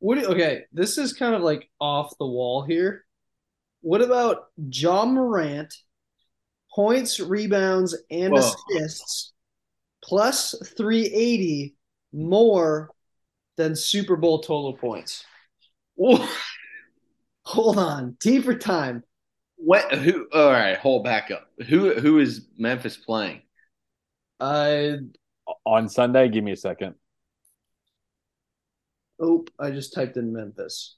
[0.00, 3.04] What do, okay, this is kind of like off the wall here.
[3.82, 5.74] What about Ja Morant
[6.74, 8.52] points, rebounds, and Whoa.
[8.70, 9.32] assists
[10.02, 11.74] plus 380
[12.12, 12.90] more
[13.56, 15.24] than Super Bowl total points?
[15.94, 16.26] Whoa.
[17.44, 18.16] Hold on.
[18.20, 19.02] T for time.
[19.56, 19.92] What?
[19.92, 20.26] Who?
[20.32, 21.48] All right, hold back up.
[21.68, 21.92] Who?
[21.94, 23.42] Who is Memphis playing?
[24.38, 24.98] I
[25.66, 26.94] On Sunday, give me a second.
[29.20, 30.96] oh, I just typed in Memphis.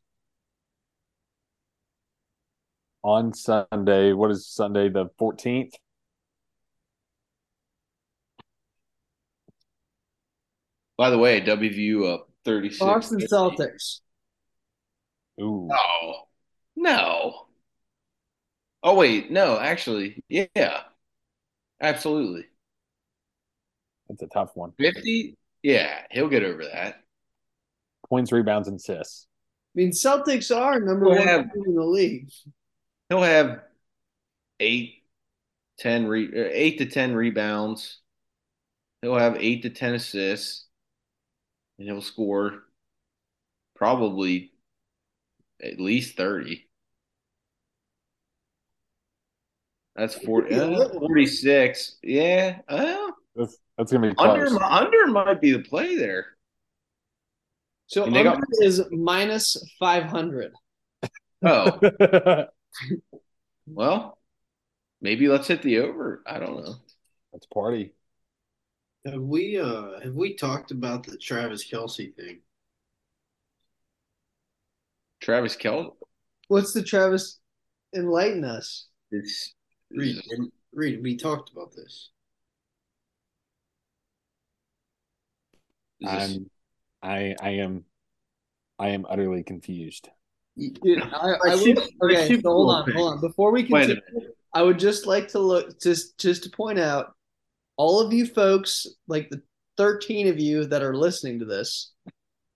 [3.04, 5.74] On Sunday, what is Sunday the fourteenth?
[10.96, 12.78] By the way, WVU up thirty six.
[12.80, 14.00] Boston Celtics.
[15.40, 16.14] Ooh, No,
[16.76, 17.46] no.
[18.82, 19.58] Oh wait, no.
[19.58, 20.82] Actually, yeah,
[21.80, 22.44] absolutely.
[24.08, 24.72] that's a tough one.
[24.78, 25.36] Fifty.
[25.62, 27.02] Yeah, he'll get over that.
[28.08, 29.26] Points, rebounds, and assists.
[29.74, 31.42] I mean, Celtics are number Well, one yeah.
[31.42, 32.28] team in the league.
[33.12, 33.61] He'll have
[34.59, 35.03] eight,
[35.79, 37.98] ten, re, uh, eight to ten rebounds.
[39.03, 40.64] He'll have eight to ten assists,
[41.79, 42.62] and he'll score
[43.77, 44.53] probably
[45.62, 46.70] at least thirty.
[49.94, 51.96] That's 40, uh, 46.
[52.03, 52.61] Yeah.
[52.66, 54.53] Uh, That's that's gonna be close.
[54.55, 56.29] under, under might be the play there.
[57.88, 60.55] So And they got- under is minus 500.
[61.42, 62.46] Oh,
[63.66, 64.18] well,
[65.00, 66.22] maybe let's hit the over.
[66.26, 66.74] I don't know.
[67.32, 67.94] That's party.
[69.06, 72.40] Have we uh have we talked about the Travis Kelce thing?
[75.20, 75.92] Travis Kelce.
[76.48, 77.38] What's the Travis?
[77.94, 78.88] Enlighten us.
[79.11, 79.54] is,
[79.90, 80.16] Reed,
[80.72, 82.11] Reed, we talked about this.
[86.00, 86.50] this- I'm,
[87.02, 87.85] I, I am,
[88.78, 90.08] I am utterly confused.
[90.58, 93.20] Dude, I, I would, okay, so hold on, hold on.
[93.20, 94.00] Before we continue,
[94.54, 97.14] I would just like to look just just to point out
[97.76, 99.42] all of you folks, like the
[99.78, 101.92] 13 of you that are listening to this,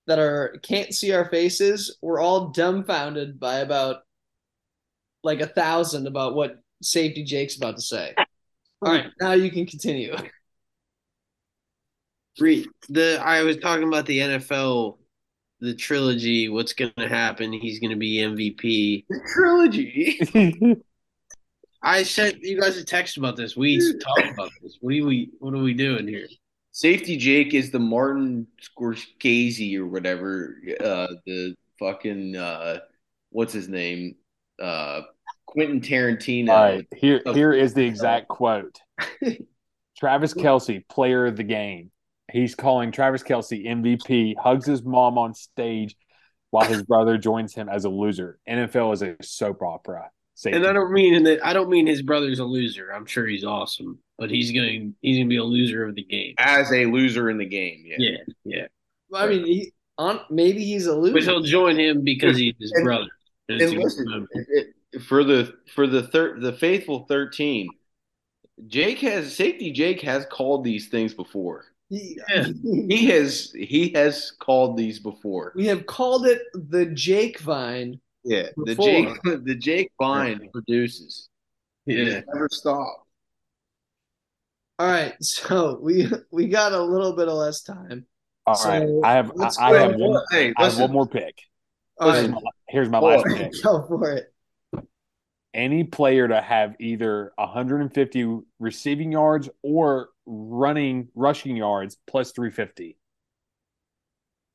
[0.07, 4.03] that are can't see our faces, we're all dumbfounded by about
[5.25, 8.15] like a thousand about what safety Jake's about to say.
[8.83, 10.15] All right, now you can continue.
[12.91, 14.99] The I was talking about the NFL,
[15.61, 16.49] the trilogy.
[16.49, 17.53] What's going to happen?
[17.53, 19.05] He's going to be MVP.
[19.33, 20.19] trilogy.
[21.83, 23.57] I sent you guys a text about this.
[23.57, 24.79] We talked about this.
[24.81, 25.31] What are we?
[25.39, 26.27] What are we doing here?
[26.73, 30.57] Safety Jake is the Martin Scorsese or whatever.
[30.81, 32.81] Uh, the fucking uh,
[33.31, 34.17] what's his name?
[34.61, 35.03] Uh,
[35.47, 36.51] Quentin Tarantino.
[36.51, 38.79] All right, here, here is the exact quote.
[39.99, 41.91] Travis Kelce, player of the game.
[42.33, 45.95] He's calling Travis Kelce MVP, hugs his mom on stage
[46.51, 48.39] while his brother joins him as a loser.
[48.49, 50.11] NFL is a soap opera.
[50.35, 50.59] Safety.
[50.59, 51.45] And I don't mean that.
[51.47, 52.91] I don't mean his brother's a loser.
[52.93, 54.95] I'm sure he's awesome, but he's going.
[55.01, 56.35] He's going to be a loser of the game.
[56.39, 57.85] as a loser in the game.
[57.87, 57.97] Yeah.
[57.99, 58.67] Yeah, yeah.
[59.15, 61.31] I mean, he, on maybe he's a But loser.
[61.31, 63.07] he'll join him because he's his And- brother.
[63.49, 64.49] And And listen, it-
[64.93, 67.69] it- for the for the thir- the faithful thirteen,
[68.67, 69.71] Jake has safety.
[69.73, 71.65] Jake has called these things before.
[71.89, 72.47] He- Yeah.
[72.63, 75.53] He has he has called these before.
[75.55, 78.85] We have called it the Jake Vine Yeah, the Before.
[78.87, 81.29] Jake the Jake Vine produces.
[81.87, 82.21] Yeah.
[82.33, 83.07] Never stop.
[84.79, 88.07] All right, so we we got a little bit of less time.
[88.47, 90.23] All So, right, I have I, I have one.
[90.31, 91.39] Hey, I have one more pick.
[91.99, 93.53] All Here's my, here's my last pick.
[93.63, 94.33] go for it.
[95.55, 102.99] Any player to have either 150 receiving yards or running rushing yards plus 350.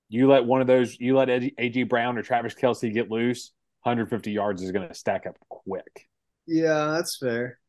[0.09, 3.51] You let one of those, you let AJ Brown or Travis Kelce get loose,
[3.83, 6.07] 150 yards is going to stack up quick.
[6.45, 7.59] Yeah, that's fair.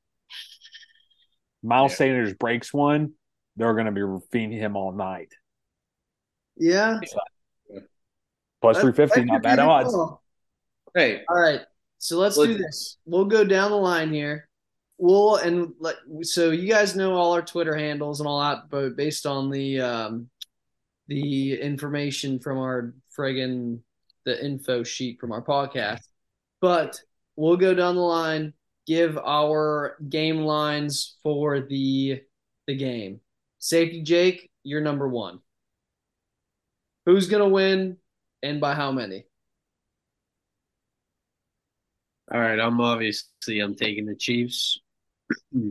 [1.62, 1.96] Miles Yeah.
[1.96, 3.12] Sanders breaks one,
[3.56, 5.32] they're going to be feeding him all night.
[6.56, 6.98] Yeah,
[8.60, 9.90] Plus 350, not bad be the odds.
[9.92, 10.22] call.
[10.94, 11.60] Hey, All right,
[11.98, 12.98] so let's do Let's- this.
[13.06, 14.48] We'll go down the line here.
[15.02, 18.94] We'll and let so you guys know all our Twitter handles and all that, but
[18.94, 20.30] based on the um
[21.08, 23.80] the information from our friggin'
[24.24, 26.02] the info sheet from our podcast.
[26.60, 27.00] But
[27.34, 28.52] we'll go down the line,
[28.86, 32.22] give our game lines for the
[32.68, 33.18] the game.
[33.58, 35.40] Safety Jake, you're number one.
[37.06, 37.96] Who's gonna win
[38.40, 39.24] and by how many?
[42.32, 44.78] All right, I'm obviously I'm taking the Chiefs.
[45.52, 45.70] Hmm.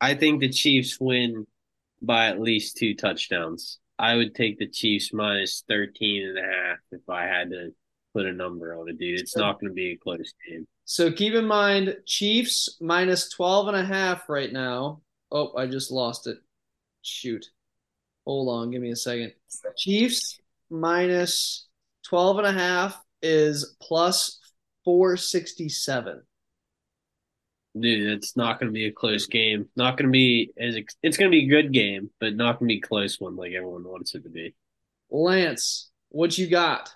[0.00, 1.46] I think the Chiefs win
[2.00, 3.78] by at least two touchdowns.
[3.98, 7.74] I would take the Chiefs minus 13 and a half if I had to
[8.14, 9.20] put a number on it, dude.
[9.20, 10.66] It's not going to be a close game.
[10.84, 15.02] So keep in mind, Chiefs minus 12 and a half right now.
[15.30, 16.38] Oh, I just lost it.
[17.02, 17.46] Shoot.
[18.26, 19.32] Hold on, give me a second.
[19.76, 21.68] Chiefs minus
[22.08, 24.38] 12 and a half is plus
[24.84, 26.22] 467.
[27.78, 29.68] Dude, it's not going to be a close game.
[29.76, 32.58] Not going to be as ex- it's going to be a good game, but not
[32.58, 34.54] going to be a close one like everyone wants it to be.
[35.10, 36.90] Lance, what you got?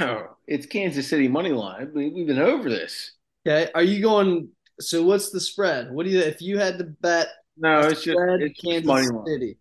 [0.00, 1.90] oh, it's Kansas City money line.
[1.94, 3.12] We- We've been over this.
[3.46, 4.48] Okay, are you going
[4.80, 5.92] so what's the spread?
[5.92, 8.86] What do you if you had to bet No, it's just spread it's just Kansas
[8.86, 9.26] money line.
[9.26, 9.58] City?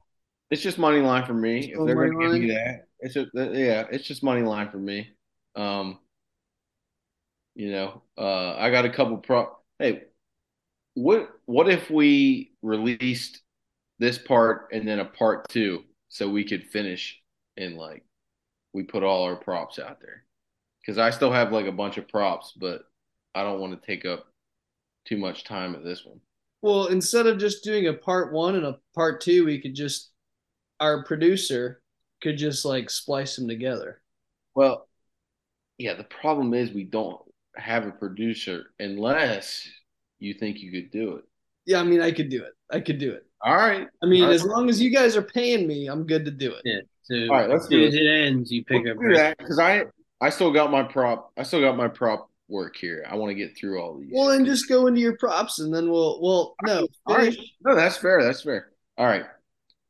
[0.49, 1.61] It's just money line for me.
[1.61, 4.69] Just If they're going to give me that, it's just yeah, it's just money line
[4.69, 5.09] for me.
[5.55, 5.99] Um,
[7.55, 9.55] you know, uh, I got a couple pro.
[9.81, 10.03] Hey,
[10.93, 13.41] what what if we released
[13.97, 17.19] this part and then a part two so we could finish
[17.57, 18.05] and like
[18.73, 20.23] we put all our props out there?
[20.81, 22.83] Because I still have like a bunch of props, but
[23.33, 24.27] I don't want to take up
[25.05, 26.21] too much time at this one.
[26.61, 30.11] Well, instead of just doing a part one and a part two, we could just
[30.79, 31.81] our producer
[32.21, 34.03] could just like splice them together.
[34.53, 34.87] Well,
[35.79, 37.19] yeah, the problem is we don't
[37.55, 39.67] have a producer unless
[40.19, 41.25] you think you could do it.
[41.65, 42.53] Yeah, I mean, I could do it.
[42.71, 43.25] I could do it.
[43.43, 43.87] All right.
[44.01, 44.35] I mean, All right.
[44.35, 46.61] as long as you guys are paying me, I'm good to do it.
[46.63, 46.79] Yeah.
[47.03, 49.13] So All right, let's as soon do as it ends, you pick Let's up do
[49.15, 49.85] that because I
[50.21, 53.05] I still got my prop I still got my prop work here.
[53.09, 54.11] I want to get through all these.
[54.13, 56.21] Well, then just go into your props, and then we'll.
[56.21, 57.33] Well, no, All right.
[57.33, 57.53] finish.
[57.65, 58.23] No, that's fair.
[58.23, 58.71] That's fair.
[58.97, 59.25] All right.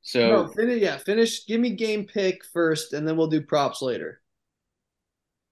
[0.03, 0.81] So No, finish.
[0.81, 1.45] Yeah, finish.
[1.45, 4.20] Give me game pick first, and then we'll do props later.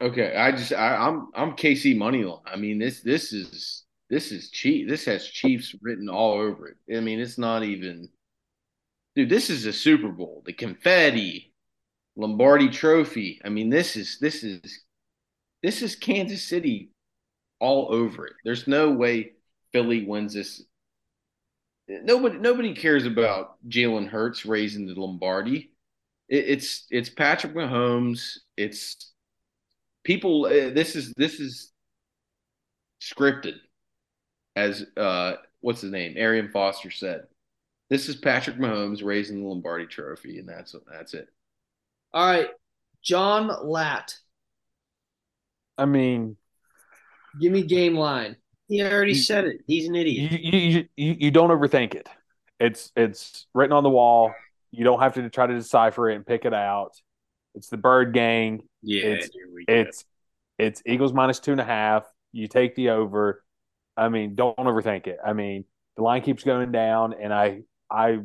[0.02, 2.40] Okay, I just I, I'm I'm KC money line.
[2.46, 4.88] I mean this this is this is cheap.
[4.90, 6.98] This has Chiefs written all over it.
[6.98, 8.10] I mean it's not even.
[9.16, 10.44] Dude, this is a Super Bowl.
[10.46, 11.54] The confetti,
[12.16, 13.42] Lombardi Trophy.
[13.44, 14.84] I mean this is this is
[15.64, 16.92] this is Kansas City
[17.60, 18.34] all over it.
[18.46, 19.34] There's no way
[19.74, 20.64] Philly wins this.
[21.88, 25.72] Nobody nobody cares about Jalen Hurts raising the Lombardi.
[26.30, 28.38] It, it's it's Patrick Mahomes.
[28.56, 29.12] It's
[30.04, 30.46] people.
[30.46, 31.72] Uh, this is this is
[33.02, 33.56] scripted,
[34.56, 36.16] as uh, what's his name?
[36.18, 37.24] Arian Foster said.
[37.90, 41.28] This is Patrick Mahomes raising the Lombardi Trophy, and that's that's it.
[42.14, 42.50] All right,
[43.04, 44.16] John Latt.
[45.78, 46.36] I mean,
[47.42, 48.36] Give me game line.
[48.68, 49.62] He already You- said it.
[49.66, 50.90] He's an idiot you, idiot.
[50.98, 52.08] you, you, you don't overthink it.
[52.60, 54.34] It's it's written on the wall.
[54.72, 56.92] You don't have to try to decipher it and pick it out.
[57.56, 58.64] It's the bird gang.
[58.82, 59.74] Yeah, it's- here we go.
[59.74, 60.06] It's
[60.58, 62.06] it's Eagles minus two and a half.
[62.32, 63.44] You take the over.
[63.98, 65.18] I mean, don't overthink it.
[65.26, 65.66] I mean,
[65.96, 68.20] the line keeps going down, and I I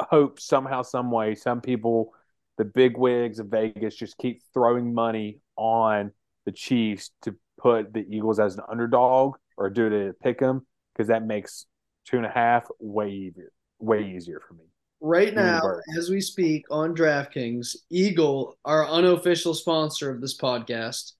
[0.00, 2.14] hope somehow, some way, some people,
[2.56, 6.12] the big wigs of Vegas, just keep throwing money on
[6.44, 11.08] the Chiefs to put the Eagles as an underdog or do to pick them because
[11.08, 11.66] that makes
[12.04, 14.64] two and a half way easier, way easier for me.
[15.00, 15.60] Right now,
[15.96, 21.12] as we speak on DraftKings, Eagle, our unofficial sponsor of this podcast,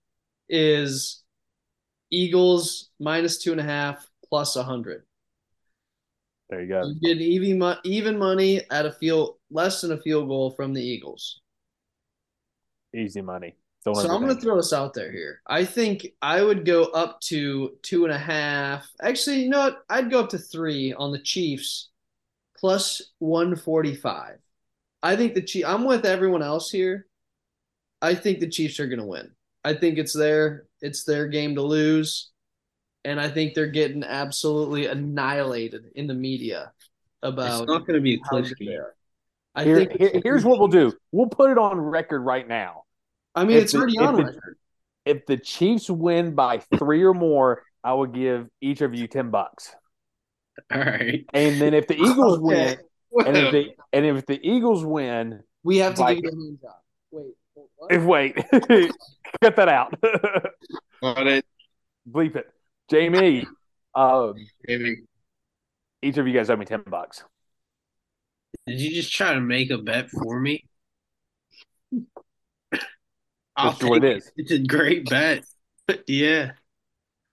[0.49, 1.22] is
[2.11, 5.05] Eagles minus two and a half plus a hundred.
[6.51, 6.83] There you go.
[6.87, 10.83] You get even even money at a field less than a field goal from the
[10.83, 11.41] Eagles.
[12.95, 13.55] Easy money.
[13.85, 15.41] So I'm going to throw this out there here.
[15.47, 18.87] I think I would go up to two and a half.
[19.01, 19.85] Actually, you know what?
[19.89, 21.91] I'd go up to three on the Chiefs
[22.59, 24.39] plus 145.
[25.03, 27.07] I think the Chiefs, I'm with everyone else here.
[28.03, 29.31] I think the Chiefs are going to win.
[29.65, 32.31] I think it's their it's their game to lose,
[33.05, 36.73] and I think they're getting absolutely annihilated in the media
[37.23, 38.79] about It's not going to be a close game.
[38.79, 38.95] are.
[39.55, 40.93] I Here- think here- here's what we'll do.
[41.11, 42.85] We'll put it on record right now.
[43.35, 44.57] I mean, if it's the- already if on the- record.
[45.05, 49.31] If the Chiefs win by three or more, I will give each of you ten
[49.31, 49.75] bucks.
[50.73, 51.25] All right.
[51.35, 52.77] And then if the Eagles Okay.
[53.13, 56.31] win, and if the and if the Eagles win, We have to Like- give you
[56.31, 56.75] a hand job.
[57.11, 57.35] Wait,
[57.77, 57.93] what?
[57.93, 58.37] if wait,
[59.43, 59.95] cut that out,
[61.03, 61.45] Got it.
[62.11, 62.47] bleep it,
[62.91, 63.47] Jamie.
[63.95, 64.35] Um,
[64.67, 65.03] Maybe.
[66.03, 67.25] each of you guys owe me ten bucks.
[68.67, 70.65] Did you just try to make a bet for me?
[73.57, 74.31] I'll That's what it is.
[74.37, 75.45] It's a great bet.
[76.07, 76.53] yeah.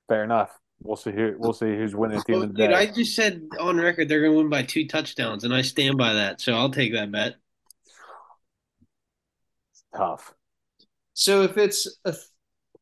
[0.08, 0.50] Fair enough.
[0.82, 2.76] We'll see who we'll see who's winning at the end of the dude, day.
[2.76, 5.98] I just said on record they're going to win by two touchdowns, and I stand
[5.98, 6.42] by that.
[6.42, 7.36] So I'll take that bet.
[9.96, 10.34] Tough.
[11.14, 12.14] So if it's a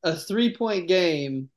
[0.03, 1.49] a three point game,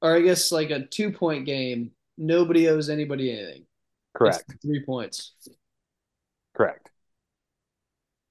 [0.00, 3.66] or I guess like a two point game, nobody owes anybody anything.
[4.14, 4.44] Correct.
[4.48, 5.34] It's three points.
[6.54, 6.90] Correct.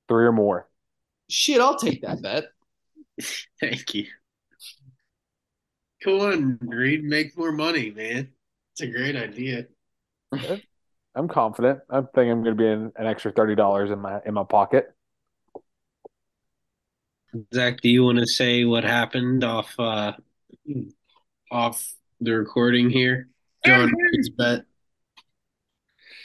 [0.07, 0.67] Three or more.
[1.29, 2.45] Shit, I'll take that bet.
[3.59, 4.07] Thank you.
[6.03, 8.29] Come on, Reed, make more money, man.
[8.73, 9.67] It's a great idea.
[11.15, 11.79] I'm confident.
[11.89, 14.43] I think I'm going to be in an extra thirty dollars in my in my
[14.43, 14.93] pocket.
[17.53, 20.13] Zach, do you want to say what happened off uh
[21.51, 23.27] off the recording here?
[23.65, 23.91] John
[24.37, 24.65] bet.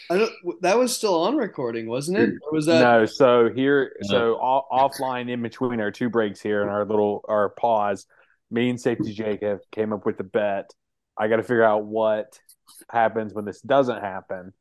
[0.09, 2.31] I don't, that was still on recording, wasn't it?
[2.43, 6.63] Or was that no, so here, so o- offline in between our two breaks here
[6.63, 8.07] and our little our pause,
[8.51, 10.71] me and Safety Jacob came up with the bet.
[11.19, 12.39] I got to figure out what
[12.91, 14.53] happens when this doesn't happen.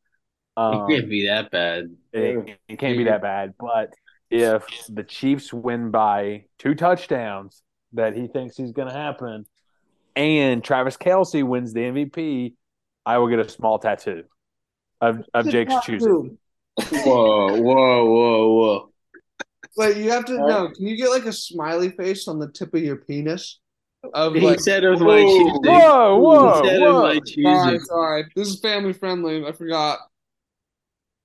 [0.57, 1.95] Um, it can't be that bad.
[2.13, 3.93] it, it can't be that bad, but
[4.29, 7.61] if the Chiefs win by two touchdowns,
[7.93, 9.45] that he thinks he's going to happen,
[10.15, 12.53] and Travis Kelce wins the MVP,
[13.05, 14.23] I will get a small tattoo
[15.01, 16.37] of of Jake's choosing.
[16.89, 18.91] Whoa, whoa, whoa, whoa.
[19.77, 20.69] Wait, you have to know.
[20.69, 23.59] Can you get like a smiley face on the tip of your penis?
[24.13, 25.37] Of He like, said it was my Whoa.
[25.37, 25.61] choosing.
[25.63, 27.01] Whoa, whoa, he said it was whoa!
[27.01, 27.79] my sorry, choosing.
[27.85, 28.25] sorry.
[28.35, 29.45] This is family friendly.
[29.45, 29.99] I forgot.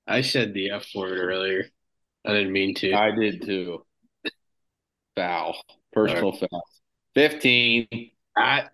[0.06, 1.66] I said the F word earlier.
[2.26, 2.92] I didn't mean to.
[2.92, 3.84] I did too.
[5.16, 5.56] Foul.
[5.92, 6.62] Personal foul.
[7.14, 7.88] 15.
[8.36, 8.64] I,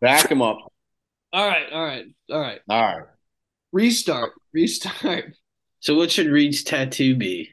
[0.00, 0.58] Back him up.
[1.32, 2.60] All right, all right, all right.
[2.68, 3.06] All right.
[3.72, 5.34] Restart, restart.
[5.80, 7.50] so what should Reed's tattoo be?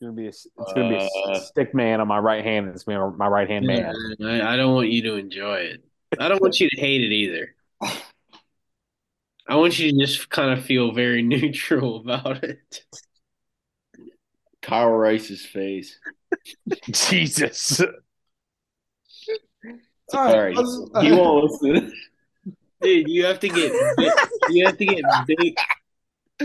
[0.00, 2.68] It's gonna be a, it's gonna be a Uh, stick man on my right hand.
[2.68, 3.92] It's gonna be my right hand man.
[4.22, 5.84] I, I don't want you to enjoy it.
[6.20, 7.54] I don't want you to hate it either.
[9.48, 12.84] I want you to just kind of feel very neutral about it.
[14.62, 15.98] Kyle Rice's face.
[16.82, 17.80] Jesus.
[17.80, 17.88] All
[20.14, 20.54] All right.
[20.54, 21.92] let's- He won't listen.
[22.80, 23.72] Dude, you have to get
[24.50, 25.56] you have to get big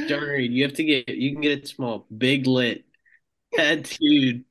[0.07, 2.83] John Reed, you have to get you can get it small, big lit,
[3.55, 4.43] tattooed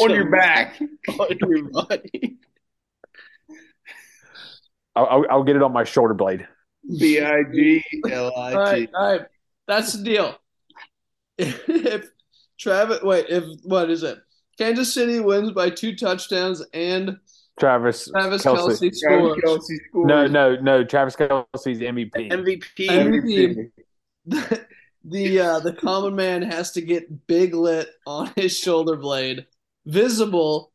[0.00, 0.80] On your back.
[1.08, 2.38] on your body.
[4.94, 6.46] I'll, I'll, I'll get it on my shoulder blade.
[6.98, 8.94] B I G L All I right, T.
[8.94, 9.26] all right.
[9.66, 10.36] That's the deal.
[11.38, 12.08] If
[12.60, 14.18] Travis, wait, if what is it?
[14.58, 17.16] Kansas City wins by two touchdowns and
[17.58, 18.78] Travis, Travis Kelce.
[18.78, 19.38] Kelce scores.
[19.42, 20.06] Kelce scores.
[20.06, 20.84] No, no, no.
[20.84, 22.30] Travis Kelce's MVP.
[22.30, 23.70] MVP.
[24.28, 24.64] MVP.
[25.04, 29.46] the the, uh, the common man has to get big lit on his shoulder blade,
[29.86, 30.72] visible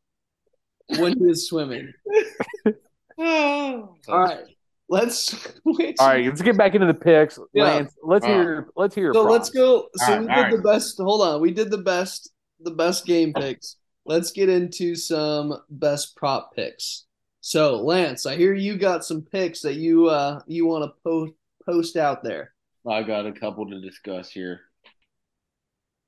[0.97, 1.91] when he is swimming.
[3.17, 4.43] All right,
[4.89, 5.33] let's.
[5.65, 7.39] Wait, All right, let's get back into the picks.
[7.53, 7.63] Yeah.
[7.63, 8.67] Lance, let's Uh, hear.
[8.75, 9.05] Let's hear.
[9.05, 9.33] your So props.
[9.33, 9.87] let's go.
[9.95, 10.97] So All we right, did all the best.
[10.99, 12.31] Hold on, we did the best.
[12.59, 13.75] The best game picks.
[14.05, 17.05] Let's get into some best prop picks.
[17.41, 21.33] So Lance, I hear you got some picks that you uh you want to post
[21.65, 22.53] post out there.
[22.87, 24.61] I got a couple to discuss here.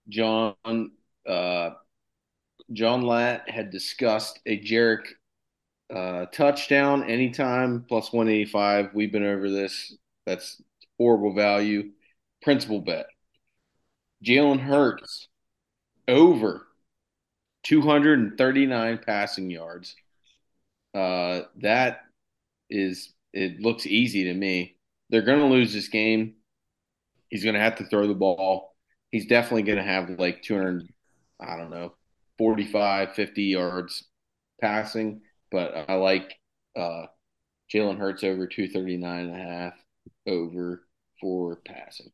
[0.08, 0.56] John
[1.28, 1.72] uh
[2.72, 5.06] John Latt had discussed a Jerick
[5.94, 8.92] uh touchdown anytime plus 185.
[8.94, 9.96] We've been over this.
[10.26, 10.62] That's
[10.98, 11.92] horrible value.
[12.42, 13.08] Principal bet.
[14.26, 15.28] Jalen Hurts
[16.08, 16.66] over
[17.64, 19.96] 239 passing yards.
[20.94, 22.02] Uh that
[22.70, 24.78] is it looks easy to me.
[25.10, 26.36] They're going to lose this game.
[27.30, 28.76] He's going to have to throw the ball.
[29.12, 30.88] He's definitely going to have like 200,
[31.40, 31.94] I don't know,
[32.38, 34.08] 45, 50 yards
[34.62, 35.22] passing,
[35.52, 36.34] but I like
[36.76, 37.06] uh,
[37.74, 39.74] Jalen Hurts over 239 and a half
[40.28, 40.84] over
[41.22, 42.12] for passing.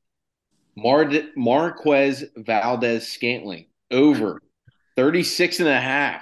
[0.76, 4.41] Mar- Marquez Valdes-Scantling over
[4.95, 6.22] 36 and a half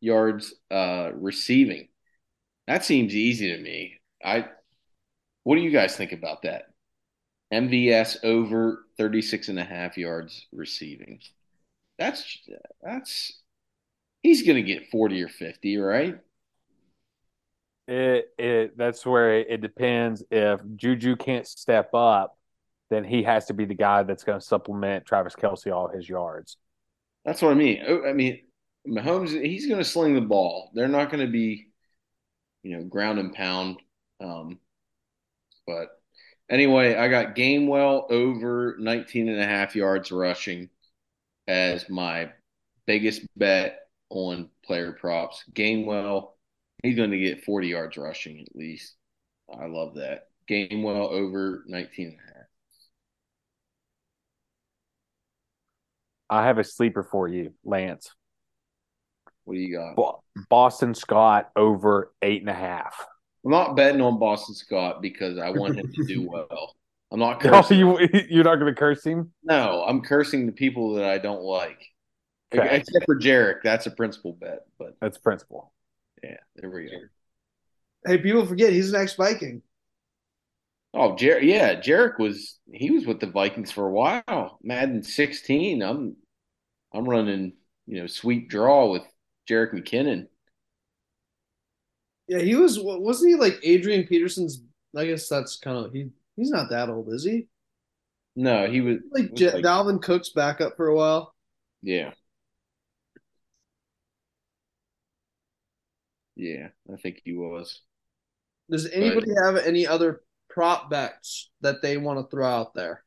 [0.00, 1.88] yards uh, receiving.
[2.66, 4.00] That seems easy to me.
[4.24, 4.46] I
[5.44, 6.66] what do you guys think about that?
[7.52, 11.20] MVS over 36 and a half yards receiving.
[11.98, 12.38] That's
[12.82, 13.42] that's
[14.22, 16.18] he's going to get 40 or 50, right?
[17.88, 22.38] It it that's where it, it depends if Juju can't step up,
[22.90, 26.08] then he has to be the guy that's going to supplement Travis Kelce all his
[26.08, 26.56] yards.
[27.24, 27.82] That's what I mean.
[27.86, 28.40] Oh, I mean,
[28.86, 30.70] Mahomes, he's going to sling the ball.
[30.74, 31.68] They're not going to be,
[32.62, 33.78] you know, ground and pound.
[34.20, 34.58] Um,
[35.66, 36.01] but
[36.52, 40.68] anyway, I got Gainwell over 19 and a half yards rushing
[41.48, 42.30] as my
[42.86, 43.80] biggest bet
[44.10, 45.42] on player props.
[45.52, 46.32] Gainwell,
[46.82, 48.94] he's going to get 40 yards rushing at least.
[49.52, 50.28] I love that.
[50.48, 52.46] Gainwell over 19 and a half.
[56.30, 58.10] I have a sleeper for you, Lance.
[59.44, 60.20] What do you got?
[60.48, 63.06] Boston Scott over eight and a half.
[63.44, 66.76] I'm not betting on Boston Scott because I want him to do well.
[67.10, 67.78] I'm not cursing.
[67.78, 67.98] you,
[68.30, 69.32] you're not going to curse him?
[69.42, 71.78] no, I'm cursing the people that I don't like.
[72.54, 72.76] Okay.
[72.76, 73.62] Except for Jerick.
[73.62, 74.60] That's a principal bet.
[74.78, 75.72] But That's principle.
[76.22, 76.96] yeah, there we go.
[78.06, 79.62] Hey, people forget he's an ex Viking.
[80.94, 84.58] Oh, Jer- yeah, Jerick was he was with the Vikings for a while.
[84.62, 85.82] Madden 16.
[85.82, 86.16] I'm
[86.92, 87.54] I'm running,
[87.86, 89.02] you know, sweep draw with
[89.48, 90.26] Jerick McKinnon.
[92.28, 92.78] Yeah, he was.
[92.80, 94.62] Wasn't he like Adrian Peterson's?
[94.96, 96.10] I guess that's kind of he.
[96.36, 97.48] He's not that old, is he?
[98.36, 101.34] No, he was Like, was J- like- Dalvin Cook's backup for a while.
[101.82, 102.12] yeah.
[106.34, 107.82] Yeah, I think he was.
[108.70, 113.04] Does anybody have any other prop bets that they want to throw out there?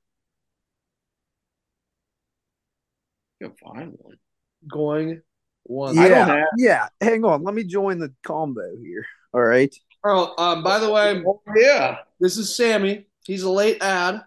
[3.39, 4.17] You can find one.
[4.69, 5.21] Going
[5.65, 5.97] one.
[5.97, 6.87] I don't Yeah, have- yeah.
[7.01, 9.05] Hang on, let me join the combo here.
[9.33, 9.73] All right.
[10.03, 11.99] Oh, um, by the way, Oh, yeah.
[12.19, 13.07] this is Sammy.
[13.25, 14.21] He's a late ad.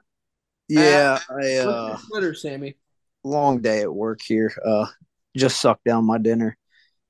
[0.69, 2.77] Yeah, I What's uh your Twitter, Sammy.
[3.25, 4.53] long day at work here.
[4.65, 4.87] Uh
[5.37, 6.57] just sucked down my dinner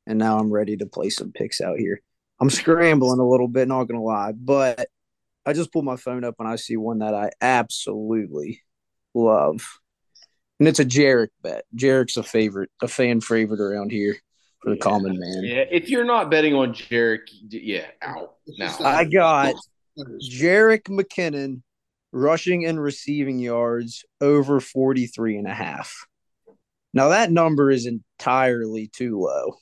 [0.06, 2.00] and now I'm ready to play some picks out here.
[2.40, 4.86] I'm scrambling a little bit, not gonna lie, but
[5.46, 8.62] I just pulled my phone up and I see one that I absolutely
[9.14, 9.66] love.
[10.58, 11.64] And it's a Jerick bet.
[11.76, 14.16] Jerick's a favorite, a fan favorite around here
[14.62, 14.80] for the Yeah.
[14.82, 15.42] common man.
[15.44, 18.76] Yeah, if you're not betting on Jerick, yeah, out now.
[18.80, 19.54] I got
[20.22, 21.62] Jerick McKinnon
[22.12, 26.06] rushing and receiving yards over 43 and a half.
[26.92, 29.56] Now that number is entirely too low.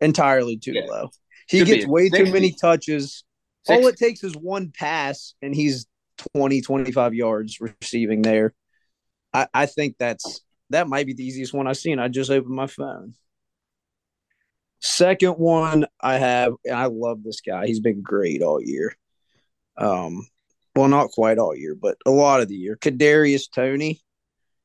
[0.00, 0.84] Entirely too Yeah.
[0.86, 1.10] low.
[1.48, 3.24] He Should be gets at way too many touches.
[3.68, 5.86] All it takes is one pass and he's
[6.34, 8.54] 20, 25 yards receiving there.
[9.34, 11.98] I, I think that's that might be the easiest one I've seen.
[11.98, 13.14] I just opened my phone.
[14.80, 17.66] Second one I have, and I love this guy.
[17.66, 18.94] He's been great all year.
[19.76, 20.26] Um,
[20.76, 22.76] well, not quite all year, but a lot of the year.
[22.76, 24.00] Kadarius Toney.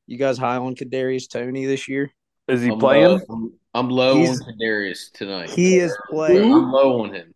[0.06, 2.10] You guys high on Kadarius Toney this year?
[2.48, 3.04] Is he I'm playing?
[3.04, 5.50] Low, I'm, I'm low He's- on Kadarius tonight.
[5.50, 6.52] He is playing.
[6.52, 7.34] I'm low on him.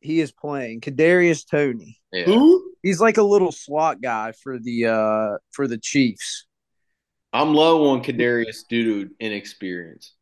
[0.00, 0.80] He is playing.
[0.82, 2.00] Kadarius Toney.
[2.12, 2.24] Yeah.
[2.24, 2.72] Who?
[2.82, 6.46] He's like a little slot guy for the uh for the Chiefs.
[7.36, 10.14] I'm low on Kadarius due to inexperience.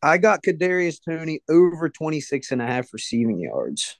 [0.00, 3.98] I got Kadarius Toney over 26 and a half receiving yards.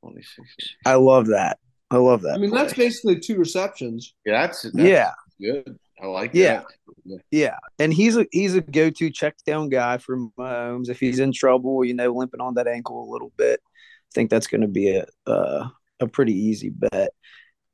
[0.00, 0.48] 26.
[0.86, 1.58] I love that.
[1.90, 2.34] I love that.
[2.34, 4.14] I mean, that's basically two receptions.
[4.24, 5.10] Yeah, that's, that's yeah.
[5.40, 5.76] good.
[6.00, 6.62] I like Yeah.
[7.06, 7.20] that.
[7.32, 10.88] Yeah, and he's a he's a go to check down guy for Mahomes.
[10.88, 14.30] If he's in trouble, you know, limping on that ankle a little bit, I think
[14.30, 15.68] that's going to be a uh,
[15.98, 17.10] a pretty easy bet.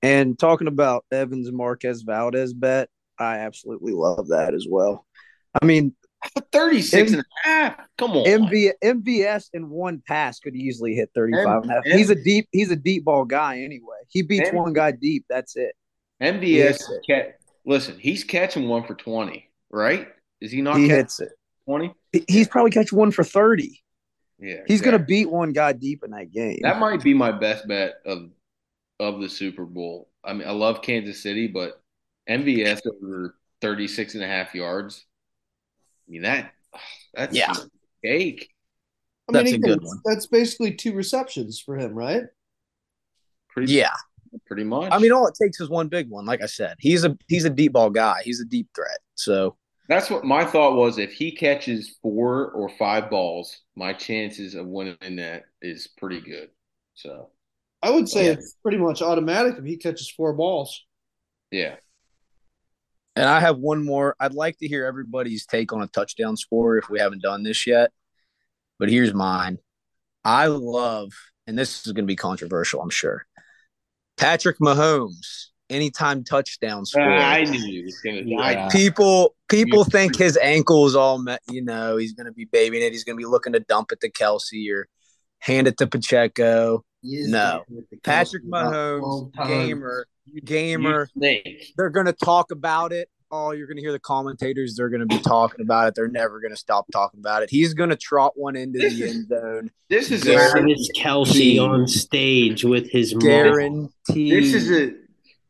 [0.03, 2.89] And talking about Evans Marquez Valdes bet,
[3.19, 5.07] I absolutely love that as well.
[5.61, 5.95] I mean,
[6.53, 7.81] 36 M- and a half.
[7.97, 8.25] Come on.
[8.25, 11.87] MV, MVS in one pass could easily hit 35 and a half.
[11.87, 13.97] M- He's a deep he's a deep ball guy anyway.
[14.09, 15.25] He beats M- one guy deep.
[15.29, 15.75] That's it.
[16.23, 17.33] MVS, ca-
[17.65, 20.09] listen, he's catching one for 20, right?
[20.41, 21.33] Is he not he catching hits it.
[21.67, 21.95] 20?
[22.27, 23.81] He's probably catching one for 30.
[24.41, 24.63] Yeah.
[24.67, 26.61] He's going to beat one guy deep in that game.
[26.63, 28.31] That might be my best bet of
[29.01, 30.09] of the Super Bowl.
[30.25, 31.81] I mean, I love Kansas City, but
[32.29, 35.05] MVS over 36 and a half yards.
[36.07, 36.53] I mean, that
[37.15, 37.53] that's Yeah.
[38.05, 38.51] cake.
[39.29, 40.01] I That's mean, a good one.
[40.05, 42.23] That's basically two receptions for him, right?
[43.51, 43.93] Pretty yeah.
[44.47, 44.91] pretty much.
[44.93, 46.25] I mean, all it takes is one big one.
[46.25, 48.21] Like I said, he's a he's a deep ball guy.
[48.25, 48.99] He's a deep threat.
[49.17, 49.57] So
[49.89, 50.99] That's what my thought was.
[50.99, 56.51] If he catches four or five balls, my chances of winning that is pretty good.
[56.95, 57.31] So
[57.83, 58.33] I would say Yeah.
[58.33, 60.85] it's pretty much automatic if he catches four balls.
[61.51, 61.77] yeah,
[63.19, 64.15] And I have one more.
[64.21, 67.67] I'd like to hear everybody's take on a touchdown score if we haven't done this
[67.67, 67.91] yet.
[68.79, 69.59] But here's mine.
[70.25, 71.13] I love,
[71.47, 73.27] and this is going to be controversial, I'm sure.
[74.17, 77.03] Patrick Mahomes, anytime touchdown uh, score.
[77.13, 78.23] I knew he was gonna.
[78.25, 78.69] Yeah.
[78.69, 82.83] People people think his ankle is all met, you know he's going to be babying
[82.83, 84.87] it he's going to be looking to dump it to kelce or
[85.39, 87.65] hand it to pacheco No.
[88.03, 90.07] patrick mahomes gamer
[90.45, 91.73] gamer snake.
[91.77, 95.01] they're going to talk about it oh you're going to hear the commentators they're going
[95.01, 97.91] to be talking about it they're never going to stop talking about it he's going
[97.91, 102.65] to trot one into This the is- end zone This is Travis Kelce on stage
[102.65, 104.31] with his guarantee.
[104.31, 104.95] this is a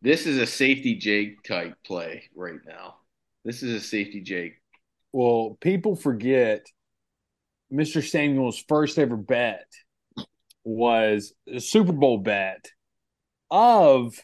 [0.03, 2.99] this is a safety Jake type play right now.
[3.45, 4.55] This is a safety Jake.
[5.13, 6.65] Well, people forget
[7.73, 8.01] Mr.
[8.09, 9.67] Samuel's first ever bet
[10.63, 12.67] was a Super Bowl bet
[13.51, 14.15] of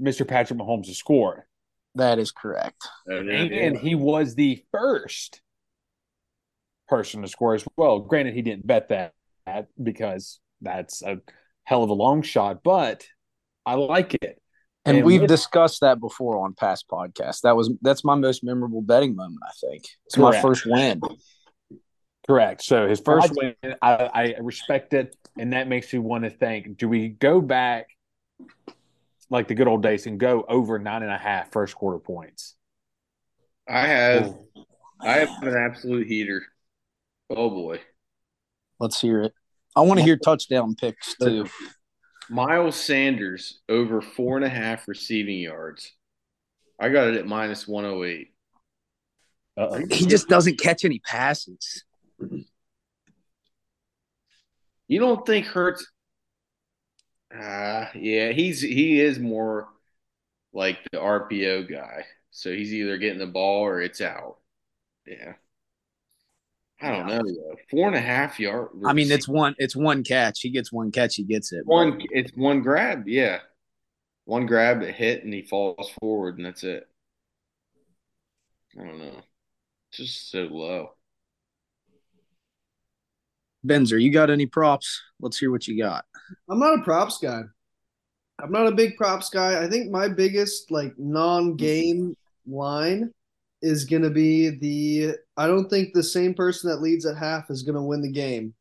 [0.00, 0.26] Mr.
[0.26, 1.46] Patrick Mahomes' to score.
[1.94, 5.40] that is correct uh, And he was the first
[6.88, 8.00] person to score as well.
[8.00, 9.12] Granted, he didn't bet that
[9.82, 11.18] because that's a
[11.64, 13.06] hell of a long shot, but
[13.66, 14.40] I like it.
[14.86, 18.42] and And we've with- discussed that before on past podcasts that was that's my most
[18.44, 21.00] memorable betting moment i think it's my first win
[22.26, 22.62] Correct.
[22.62, 26.76] So his first win, I, I respect it, and that makes me want to think:
[26.76, 27.86] Do we go back
[29.30, 32.54] like the good old days and go over nine and a half first quarter points?
[33.68, 34.26] I have
[34.56, 34.64] oh.
[35.00, 36.42] I have an absolute heater.
[37.30, 37.80] Oh boy.
[38.80, 39.32] Let's hear it.
[39.76, 41.46] I want to hear touchdown picks too.
[42.30, 45.92] Miles Sanders over four and a half receiving yards.
[46.78, 48.32] I got it at minus one oh eight.
[49.56, 49.86] Uh-oh.
[49.90, 51.84] He just doesn't catch any passes.
[54.86, 55.86] You don't think Hurts?
[57.34, 59.68] Ah, yeah, he's he is more
[60.52, 62.04] like the RPO guy.
[62.30, 64.38] So he's either getting the ball or it's out.
[65.06, 65.34] Yeah.
[66.80, 67.56] I don't know though.
[67.70, 68.68] Four and a half yard.
[68.86, 70.40] I mean, it's one it's one catch.
[70.40, 71.66] He gets one catch, he gets it.
[71.66, 72.00] one.
[72.10, 73.08] It's one grab.
[73.08, 73.40] Yeah,
[74.24, 76.86] one grab, a hit, and he falls forward, and that's it.
[78.78, 79.22] I don't know.
[79.90, 80.90] Just so low.
[83.64, 85.00] Bender, you got any props?
[85.20, 86.04] Let's hear what you got.
[86.48, 87.42] I'm not a props guy.
[88.40, 89.62] I'm not a big props guy.
[89.62, 92.14] I think my biggest like non-game
[92.46, 93.12] line
[93.62, 97.50] is going to be the I don't think the same person that leads at half
[97.50, 98.54] is going to win the game.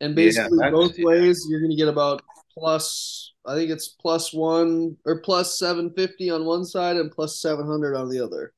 [0.00, 2.22] And basically that's- both ways you're going to get about
[2.52, 7.96] plus I think it's plus 1 or plus 750 on one side and plus 700
[7.96, 8.52] on the other.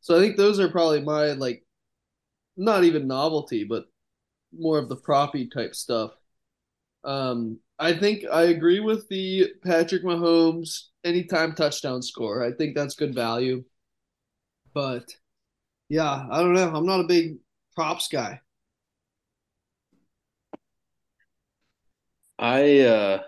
[0.00, 1.64] So I think those are probably my like
[2.56, 3.86] not even novelty but
[4.58, 6.12] more of the proppy type stuff.
[7.04, 12.42] Um, I think I agree with the Patrick Mahomes anytime touchdown score.
[12.44, 13.64] I think that's good value.
[14.74, 15.14] But
[15.88, 16.74] yeah, I don't know.
[16.74, 17.38] I'm not a big
[17.74, 18.40] props guy.
[22.38, 23.22] I uh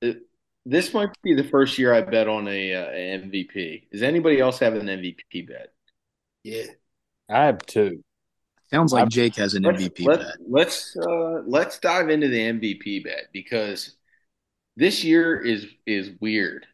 [0.00, 0.22] it,
[0.64, 3.88] this might be the first year I bet on a, uh, a MVP.
[3.90, 5.72] Does anybody else have an MVP bet?
[6.44, 6.66] Yeah.
[7.28, 8.02] I have two.
[8.72, 10.36] Sounds like Jake has an Let's MVP let, bet.
[10.48, 13.96] let's uh let's dive into the MVP bet because
[14.76, 16.66] this year is is weird.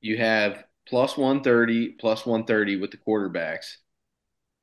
[0.00, 3.76] You have plus 130, plus 130 with the quarterbacks.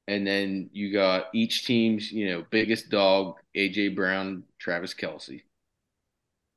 [0.07, 5.41] And then you got each team's, you know, biggest dog, AJ Brown, Travis Kelce.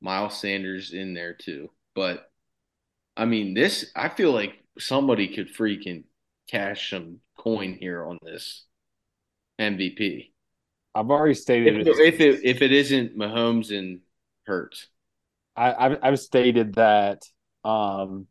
[0.01, 1.71] Miles Sanders in there too.
[1.95, 2.29] But
[3.15, 6.03] I mean, this I feel like somebody could freaking
[6.47, 8.65] cash some coin here on this
[9.59, 10.31] MVP.
[10.95, 11.99] I've already stated If, it.
[11.99, 13.99] if it if it isn't Mahomes and
[14.45, 14.87] Hurts.
[15.55, 17.23] I, I've, I've stated that
[17.63, 18.27] um,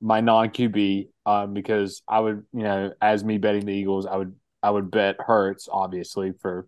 [0.00, 4.16] my non QB um, because I would, you know, as me betting the Eagles, I
[4.16, 6.66] would I would bet Hurts obviously for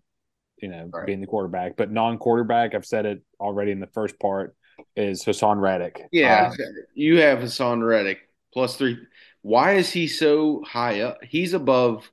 [0.60, 1.06] you know Right.
[1.06, 4.54] being the quarterback, but non quarterback, I've said it already in the first part
[4.96, 6.00] is Haason Reddick.
[6.12, 6.56] Yeah, Um,
[6.94, 8.20] you have Haason Reddick
[8.52, 8.98] plus three.
[9.42, 11.22] Why is he so high up?
[11.24, 12.10] He's above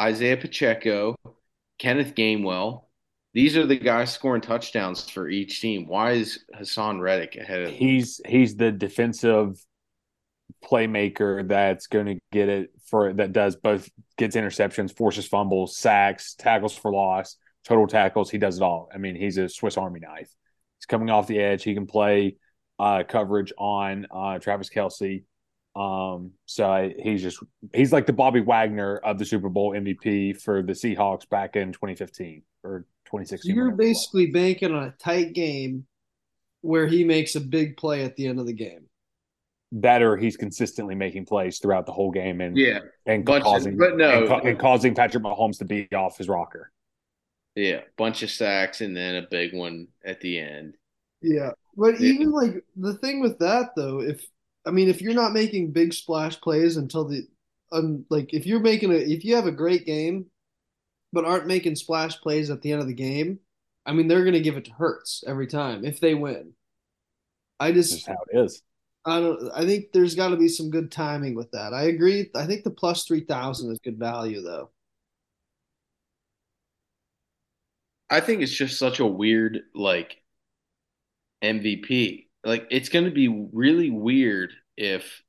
[0.00, 1.16] Isaiah Pacheco,
[1.78, 2.82] Kenneth Gainwell.
[3.32, 5.88] These are the guys scoring touchdowns for each team.
[5.88, 7.74] Why is Haason Reddick ahead of him?
[7.74, 9.58] he's he's the defensive
[10.64, 16.34] playmaker that's going to get it for that does both gets interceptions, forces fumbles, sacks,
[16.34, 18.30] tackles for loss, total tackles.
[18.30, 18.88] He does it all.
[18.94, 20.30] I mean, he's a Swiss Army knife.
[20.78, 21.64] He's coming off the edge.
[21.64, 22.36] He can play
[22.78, 25.24] uh, coverage on uh, Travis Kelce.
[25.76, 27.42] Um, so I, he's just
[27.74, 31.72] he's like the Bobby Wagner of the Super Bowl MVP for the Seahawks back in
[31.72, 33.54] 2015 or 2016.
[33.54, 33.94] You're whatever it was.
[33.96, 35.86] basically banking on a tight game
[36.60, 38.86] where he makes a big play at the end of the game.
[39.72, 43.46] that or he's consistently making plays throughout the whole game and Yeah, and bunch of-
[43.46, 44.20] causing but no.
[44.20, 46.70] and, ca- and causing Patrick Mahomes to be off his rocker.
[47.56, 50.76] yeah, bunch of sacks and then a big one at the end.
[51.22, 51.50] Yeah.
[51.76, 52.12] But Yeah.
[52.12, 54.24] even like the thing with that though, if
[54.66, 57.26] I mean if you're not making big splash plays until the
[57.72, 60.26] um like if you're making a if you have a great game
[61.12, 63.38] but aren't making splash plays at the end of the game,
[63.86, 66.54] I mean they're gonna give it to Hurts every time if they win.
[67.60, 68.62] I just just how it is.
[69.04, 71.72] I don't I think there's gotta be some good timing with that.
[71.74, 72.30] I agree.
[72.34, 74.70] I think the plus three thousand is good value though.
[78.10, 80.22] I think it's just such a weird like
[81.42, 82.23] MVP.
[82.44, 85.22] Like it's going to be really weird if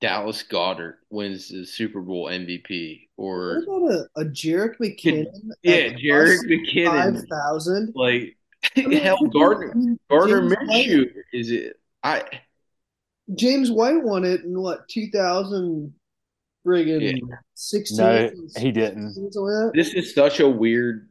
[0.00, 5.26] Dallas Goedert wins the Super Bowl MVP What or about a, a Jerick McKinnon?
[5.62, 7.14] yeah, Jerick McKinnon.
[7.28, 7.92] 5,000?
[7.94, 8.36] Like
[8.76, 11.80] I mean, hell, Gardner Gardner Minshew is it?
[12.02, 12.24] I
[13.34, 15.92] James White won it in what 2000
[16.66, 17.20] friggin'
[17.54, 19.14] 16 No, he didn't.
[19.34, 21.08] like this is such a weird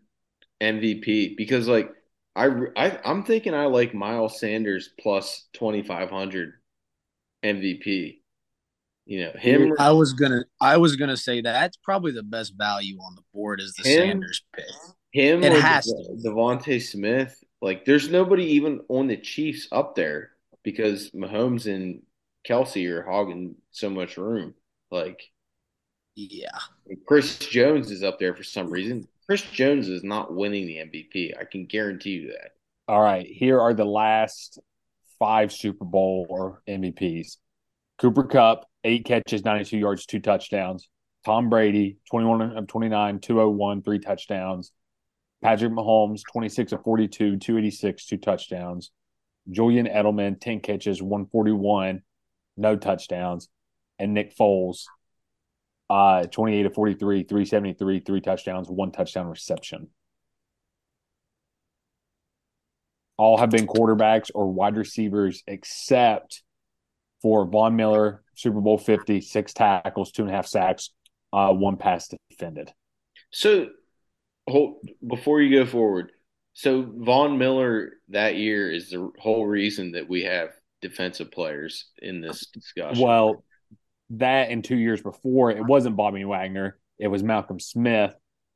[0.61, 1.91] MVP because like
[2.35, 6.53] I, I I'm thinking I like Miles Sanders plus 2500
[7.45, 8.19] MVP.
[9.05, 12.53] You know, him I was gonna I was gonna say that that's probably the best
[12.57, 13.99] value on the board is the Him?
[13.99, 14.65] Sanders pick.
[15.11, 16.29] him It has Dev- to.
[16.29, 17.37] DeVonta Smith.
[17.61, 20.31] Like there's nobody even on the Chiefs up there
[20.63, 22.01] because Mahomes and
[22.47, 24.53] Kelce are hogging so much room.
[24.89, 25.21] Like
[26.15, 26.57] Yeah.
[27.05, 29.05] Chris Jones is up there for some reason.
[29.25, 31.39] Chris Jones is not winning the MVP.
[31.39, 32.51] I can guarantee you that.
[32.87, 34.59] All right, here are the last
[35.17, 37.37] five Super Bowl or MVPs.
[37.97, 40.89] Cooper Kupp, eight catches, 92 yards, two touchdowns.
[41.25, 44.73] Tom Brady, 21 of 29, 201, three touchdowns.
[45.41, 48.91] Patrick Mahomes, 26 of 42, 286, two touchdowns.
[49.49, 52.01] Julian Edelman, 10 catches, 141,
[52.57, 53.49] no touchdowns.
[53.99, 54.85] And Nick Foles,
[55.89, 59.89] uh, 28 to 43, 373, three touchdowns, one touchdown reception.
[63.17, 66.41] all have been quarterbacks or wide receivers except
[67.21, 70.89] for Von Miller, Super Bowl 50, six tackles, two and a half sacks,
[71.31, 72.71] uh, one pass defended.
[73.31, 73.67] So,
[74.47, 76.11] hold, before you go forward,
[76.53, 80.49] so Von Miller that year is the whole reason that we have
[80.81, 83.03] defensive players in this discussion.
[83.03, 83.43] Well,
[84.17, 86.77] that and two years before, it wasn't Bobby Wagner.
[86.99, 88.15] It was Malcolm Smith.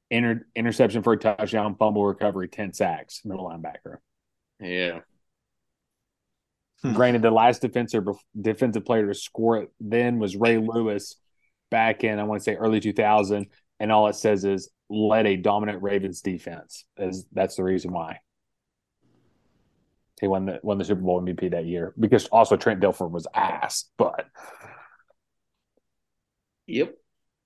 [0.09, 3.97] Inter- interception for a touchdown, fumble recovery, 10 sacks, middle linebacker.
[4.61, 4.99] yeah,
[6.83, 6.93] Hmm.
[6.93, 8.05] Granted, the last defensive
[8.39, 11.15] defensive player to score it then was Ray Lewis
[11.71, 13.47] back in I want to say early 2000,
[13.79, 16.85] and all it says is led a dominant Ravens defense.
[16.97, 18.19] Is that's the reason why
[20.21, 23.27] he won the won the Super Bowl MVP that year because also Trent Dilfer was
[23.33, 24.27] ass, but
[26.67, 26.95] yep.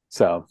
[0.09, 0.47] so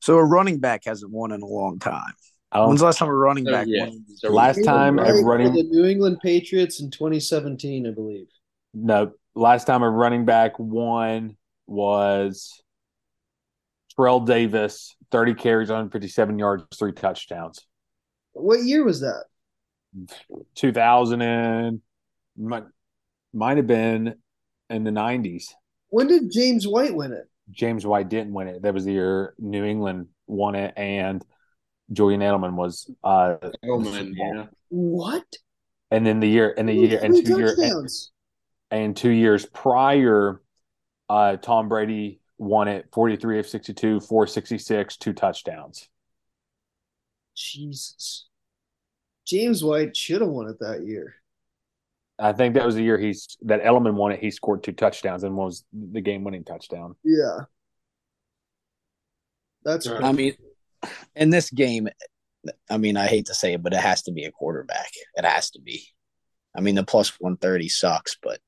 [0.00, 2.12] So a running back hasn't won in a long time.
[2.52, 3.86] I don't When's the last time a running Oh, back yeah.
[3.86, 4.04] won?
[4.14, 8.28] So last time Right a for running the New England Patriots in 2017, I believe.
[8.72, 12.62] no last time a running back won was
[13.96, 17.66] Terrell Davis, 30 carries, 157 yards, three touchdowns.
[18.32, 19.24] What year was that?
[20.54, 21.80] 2000 and
[22.36, 22.64] might,
[23.32, 24.14] might have been
[24.70, 25.46] in the 90s.
[25.88, 27.28] When did James White win it?
[27.50, 28.62] James White didn't win it.
[28.62, 31.24] That was the year New England won it, and
[31.92, 32.90] Julian Edelman was.
[33.04, 34.46] Uh, Edelman, yeah.
[34.68, 35.24] What?
[35.90, 38.10] and then the year, and the year, and two years,
[38.70, 40.40] and, and two years prior,
[41.08, 42.86] uh, Tom Brady won it.
[42.92, 45.88] Forty three of sixty two, four sixty six, two touchdowns.
[47.36, 48.28] Jesus.
[49.26, 51.16] James White should have won it that year.
[52.18, 54.20] I think that was the year he's that Edelman won it.
[54.20, 56.96] He scored two touchdowns and was the game winning touchdown.
[57.04, 57.40] Yeah.
[59.64, 60.02] That's Right.
[60.02, 60.34] I mean,
[61.14, 61.88] in this game,
[62.70, 64.90] I mean, I hate to say it, but it has to be a quarterback.
[65.14, 65.86] It has to be.
[66.56, 68.40] I mean, the plus 130 sucks, but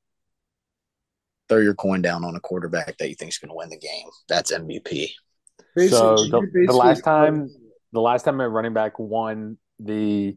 [1.49, 3.79] throw your coin down on a quarterback that you think is going to win the
[3.79, 4.09] game.
[4.29, 5.11] That's MVP.
[5.89, 7.51] So the, the last time
[7.93, 10.37] the last time a running back won the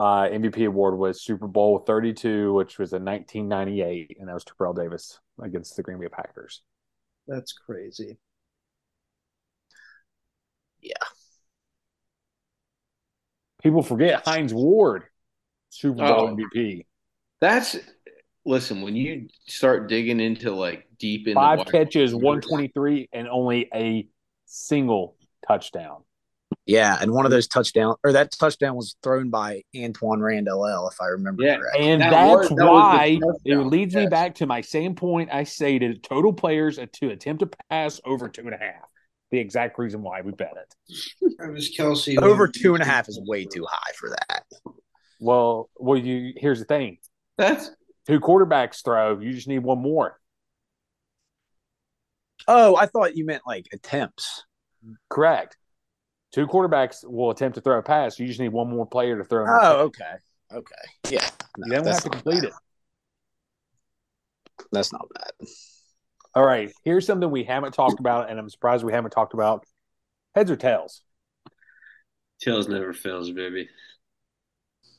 [0.00, 4.72] uh, MVP award was Super Bowl 32, which was in 1998, and that was Terrell
[4.74, 6.62] Davis against the Green Bay Packers.
[7.26, 8.18] That's crazy.
[10.80, 10.92] Yeah.
[13.62, 15.04] People forget Hines Ward,
[15.70, 16.36] Super Bowl Oh.
[16.36, 16.86] MVP.
[17.40, 17.78] That's
[18.44, 23.70] listen when you start digging into like deep in Five the catches, 123, and only
[23.74, 24.06] a
[24.44, 25.16] single
[25.46, 26.04] touchdown.
[26.66, 30.88] Yeah, and one of those touchdown or that touchdown was thrown by Antwaan Randle El,
[30.88, 31.58] if I remember Yeah.
[31.58, 31.88] correctly.
[31.90, 35.28] And That that's was- that why it touchdown, leads me back to my same point
[35.32, 38.88] I stated total players to attempt to pass over two and a half.
[39.30, 41.34] The exact reason why we bet it.
[41.38, 44.44] Travis Kelce Over two and a half is way too high for that.
[45.20, 46.98] Well, well, you here's the thing:
[47.36, 47.70] That's
[48.06, 50.18] two quarterbacks throw, you just need one more.
[52.46, 54.44] Oh, I thought you meant like attempts.
[55.10, 55.56] Correct.
[56.34, 58.18] Two quarterbacks will attempt to throw a pass.
[58.18, 59.44] You just need one more player to throw.
[59.44, 60.14] an Oh, okay.
[60.52, 60.74] Okay.
[61.10, 61.28] Yeah.
[61.58, 62.44] You don't that's have to not complete bad.
[62.48, 62.52] it.
[64.72, 65.48] That's not bad.
[66.34, 66.72] All right.
[66.82, 69.64] Here's something we haven't talked about, and I'm surprised we haven't talked about.
[70.34, 71.02] Heads or tails?
[72.40, 73.68] Tails never fails, baby.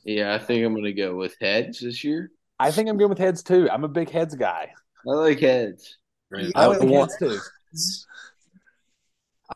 [0.05, 0.33] yeah.
[0.33, 2.31] I think I'm gonna go with heads this year.
[2.57, 3.69] I think I'm going with heads too.
[3.69, 4.71] I'm a big heads guy.
[5.05, 5.97] I like heads.
[6.31, 6.51] Right.
[6.55, 7.39] I like want- heads too.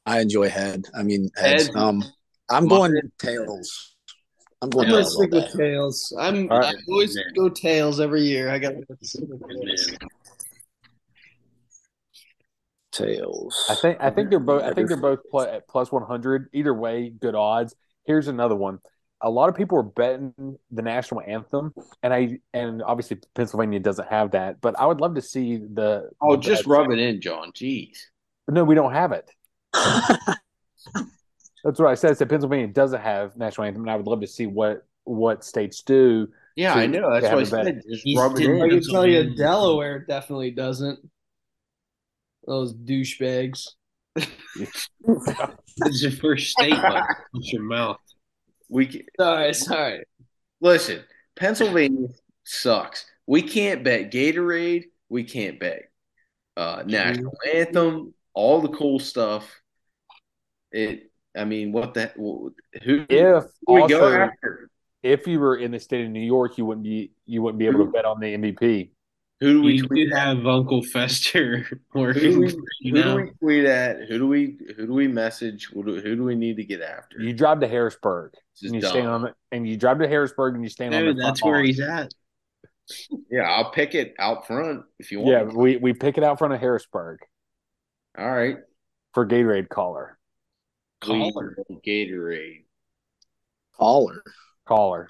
[0.05, 0.85] I enjoy head.
[0.95, 1.67] I mean, heads.
[1.67, 1.75] Head.
[1.75, 2.03] Um,
[2.49, 2.91] I'm Mine.
[2.91, 3.95] going tails.
[4.61, 6.13] I'm I'm going gonna tails all stick with tails.
[6.19, 6.75] I'm All right.
[6.75, 8.49] I always go tails every year.
[8.49, 8.73] I got
[12.91, 13.65] Tails.
[13.69, 16.49] I think I think they're both I think they're both pl- at plus 100.
[16.53, 17.75] Either way, good odds.
[18.05, 18.79] Here's another one.
[19.21, 24.07] A lot of people are betting the national anthem, and I and obviously Pennsylvania doesn't
[24.09, 24.59] have that.
[24.61, 26.09] But I would love to see the.
[26.21, 26.67] Oh, the just bets.
[26.67, 27.51] rub it in, John.
[27.51, 27.97] Jeez.
[28.47, 29.29] No, we don't have it.
[31.63, 32.11] That's what I said.
[32.11, 35.43] I said Pennsylvania doesn't have national anthem, and I would love to see what what
[35.43, 36.27] states do.
[36.55, 37.11] Yeah, So I know.
[37.11, 37.65] That's what I have a bet.
[37.65, 37.81] said.
[37.89, 40.99] Just He's rub it didn't- I can tell you Delaware definitely doesn't.
[42.45, 43.67] Those douchebags.
[45.85, 46.81] It's your first statement.
[46.83, 47.05] but
[47.35, 47.97] it's your mouth.
[48.67, 50.03] We can, Sorry, sorry.
[50.59, 51.03] listen.
[51.37, 52.07] Pennsylvania
[52.43, 53.05] sucks.
[53.25, 54.85] We can't bet Gatorade.
[55.07, 55.83] We can't bet
[56.57, 58.13] uh, national anthem.
[58.33, 59.58] All the cool stuff.
[60.71, 61.11] It.
[61.35, 62.53] I mean, what the who?
[62.83, 64.69] Who If do we go also after?
[65.03, 67.67] if you were in the state of New York, you wouldn't be you wouldn't be
[67.67, 68.91] able to bet on the MVP.
[69.41, 70.37] Who do we You tweet do at?
[70.37, 71.59] have Uncle Fester
[72.13, 74.01] Who do working we, for you who do we tweet at?
[74.09, 75.69] Who do we who do we message?
[75.73, 77.19] Who do, who do we need to get after?
[77.19, 78.89] You drive to Harrisburg and you dumb.
[78.91, 81.43] stand on the, and you drive to Harrisburg and you stand on Dude, the that's
[81.43, 82.13] where he's at.
[83.31, 85.31] Yeah, I'll pick it out front if you want.
[85.31, 87.19] Yeah, we we pick it out front of Harrisburg
[88.17, 88.57] All right.
[89.13, 90.18] for Gatorade caller
[91.01, 91.55] Caller.
[91.85, 92.63] Gatorade.
[93.77, 94.23] Caller.
[94.67, 95.09] caller.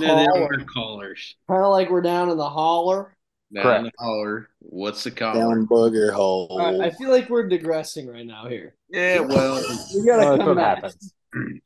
[0.00, 1.36] No, they are callers.
[1.48, 3.16] Kind of like we're down in the holler.
[3.54, 3.84] Down Correct.
[3.84, 4.48] the holler.
[4.60, 5.38] What's the collar?
[5.54, 6.48] Down booger hole.
[6.50, 8.74] All right, I feel like we're digressing right now here.
[8.90, 9.54] Yeah, well,
[9.94, 10.82] We gotta Well, that's come back.
[10.82, 11.14] happens.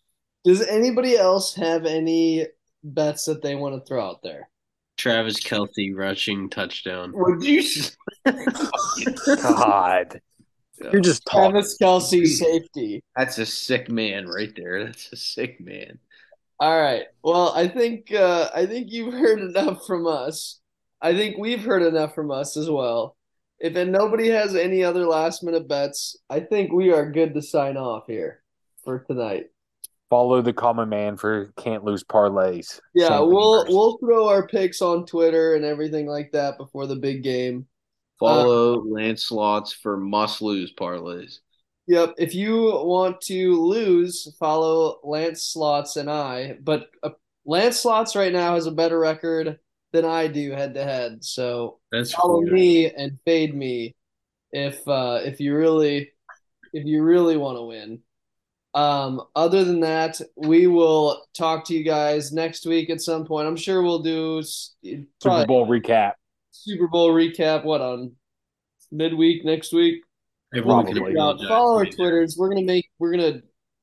[0.45, 2.47] Does anybody else have any
[2.85, 4.49] bets that they want to throw out there?
[4.97, 7.13] Travis Kelce rushing touchdown.
[7.15, 7.63] would you?
[9.43, 10.21] God,
[10.93, 11.53] You're just talking.
[11.53, 13.03] Travis Kelce safety.
[13.17, 14.85] That's a sick man right there.
[14.85, 15.99] That's a sick man.
[16.59, 17.05] All right.
[17.23, 20.61] Well, I think uh, I think you've heard enough from us.
[21.01, 23.17] I think we've heard enough from us as well.
[23.59, 27.43] If and nobody has any other last minute bets, I think we are good to
[27.43, 28.43] sign off here
[28.85, 29.47] for tonight.
[30.09, 32.81] follow the common man for can't lose parlays.
[32.95, 33.75] Yeah, Same we'll numbers.
[33.75, 37.67] we'll throw our picks on Twitter and everything like that before the big game.
[38.21, 41.39] Follow Lancelot's for must lose parlays.
[41.87, 42.15] Yep.
[42.19, 46.57] If you want to lose, follow Lance Slots and I.
[46.63, 47.11] But uh,
[47.45, 49.59] Lance Slots right now has a better record
[49.93, 51.25] than I do head to head.
[51.25, 52.51] So That's follow cool.
[52.53, 53.97] me and fade me
[54.53, 56.13] if uh, if you really
[56.73, 58.01] if you really want to win.
[58.73, 63.49] Um, other than that, we will talk to you guys next week at some point.
[63.49, 66.13] I'm sure we'll do s- Super Bowl recap.
[66.51, 67.65] Super Bowl recap.
[67.65, 68.13] What on
[68.91, 70.03] midweek next week?
[70.55, 71.01] Everyone Probably.
[71.03, 71.41] can Check out.
[71.49, 71.87] Follow our.
[71.87, 72.37] Twitters.
[72.39, 73.43] We're gonna make we're gonna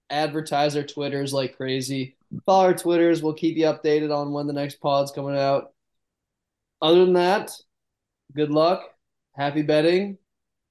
[0.10, 2.18] advertise our Twitters like crazy.
[2.46, 3.24] Follow our Twitters.
[3.24, 5.72] We'll keep you updated on when the next pod's coming out.
[6.82, 7.52] Other than that,
[8.36, 8.84] good luck,
[9.34, 10.18] happy betting,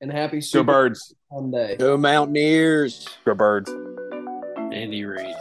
[0.00, 1.14] and happy Go Super birds.
[1.32, 1.76] Sunday.
[1.76, 3.08] Go Mountaineers.
[3.24, 3.70] Go birds.
[4.72, 5.34] Andy Reid.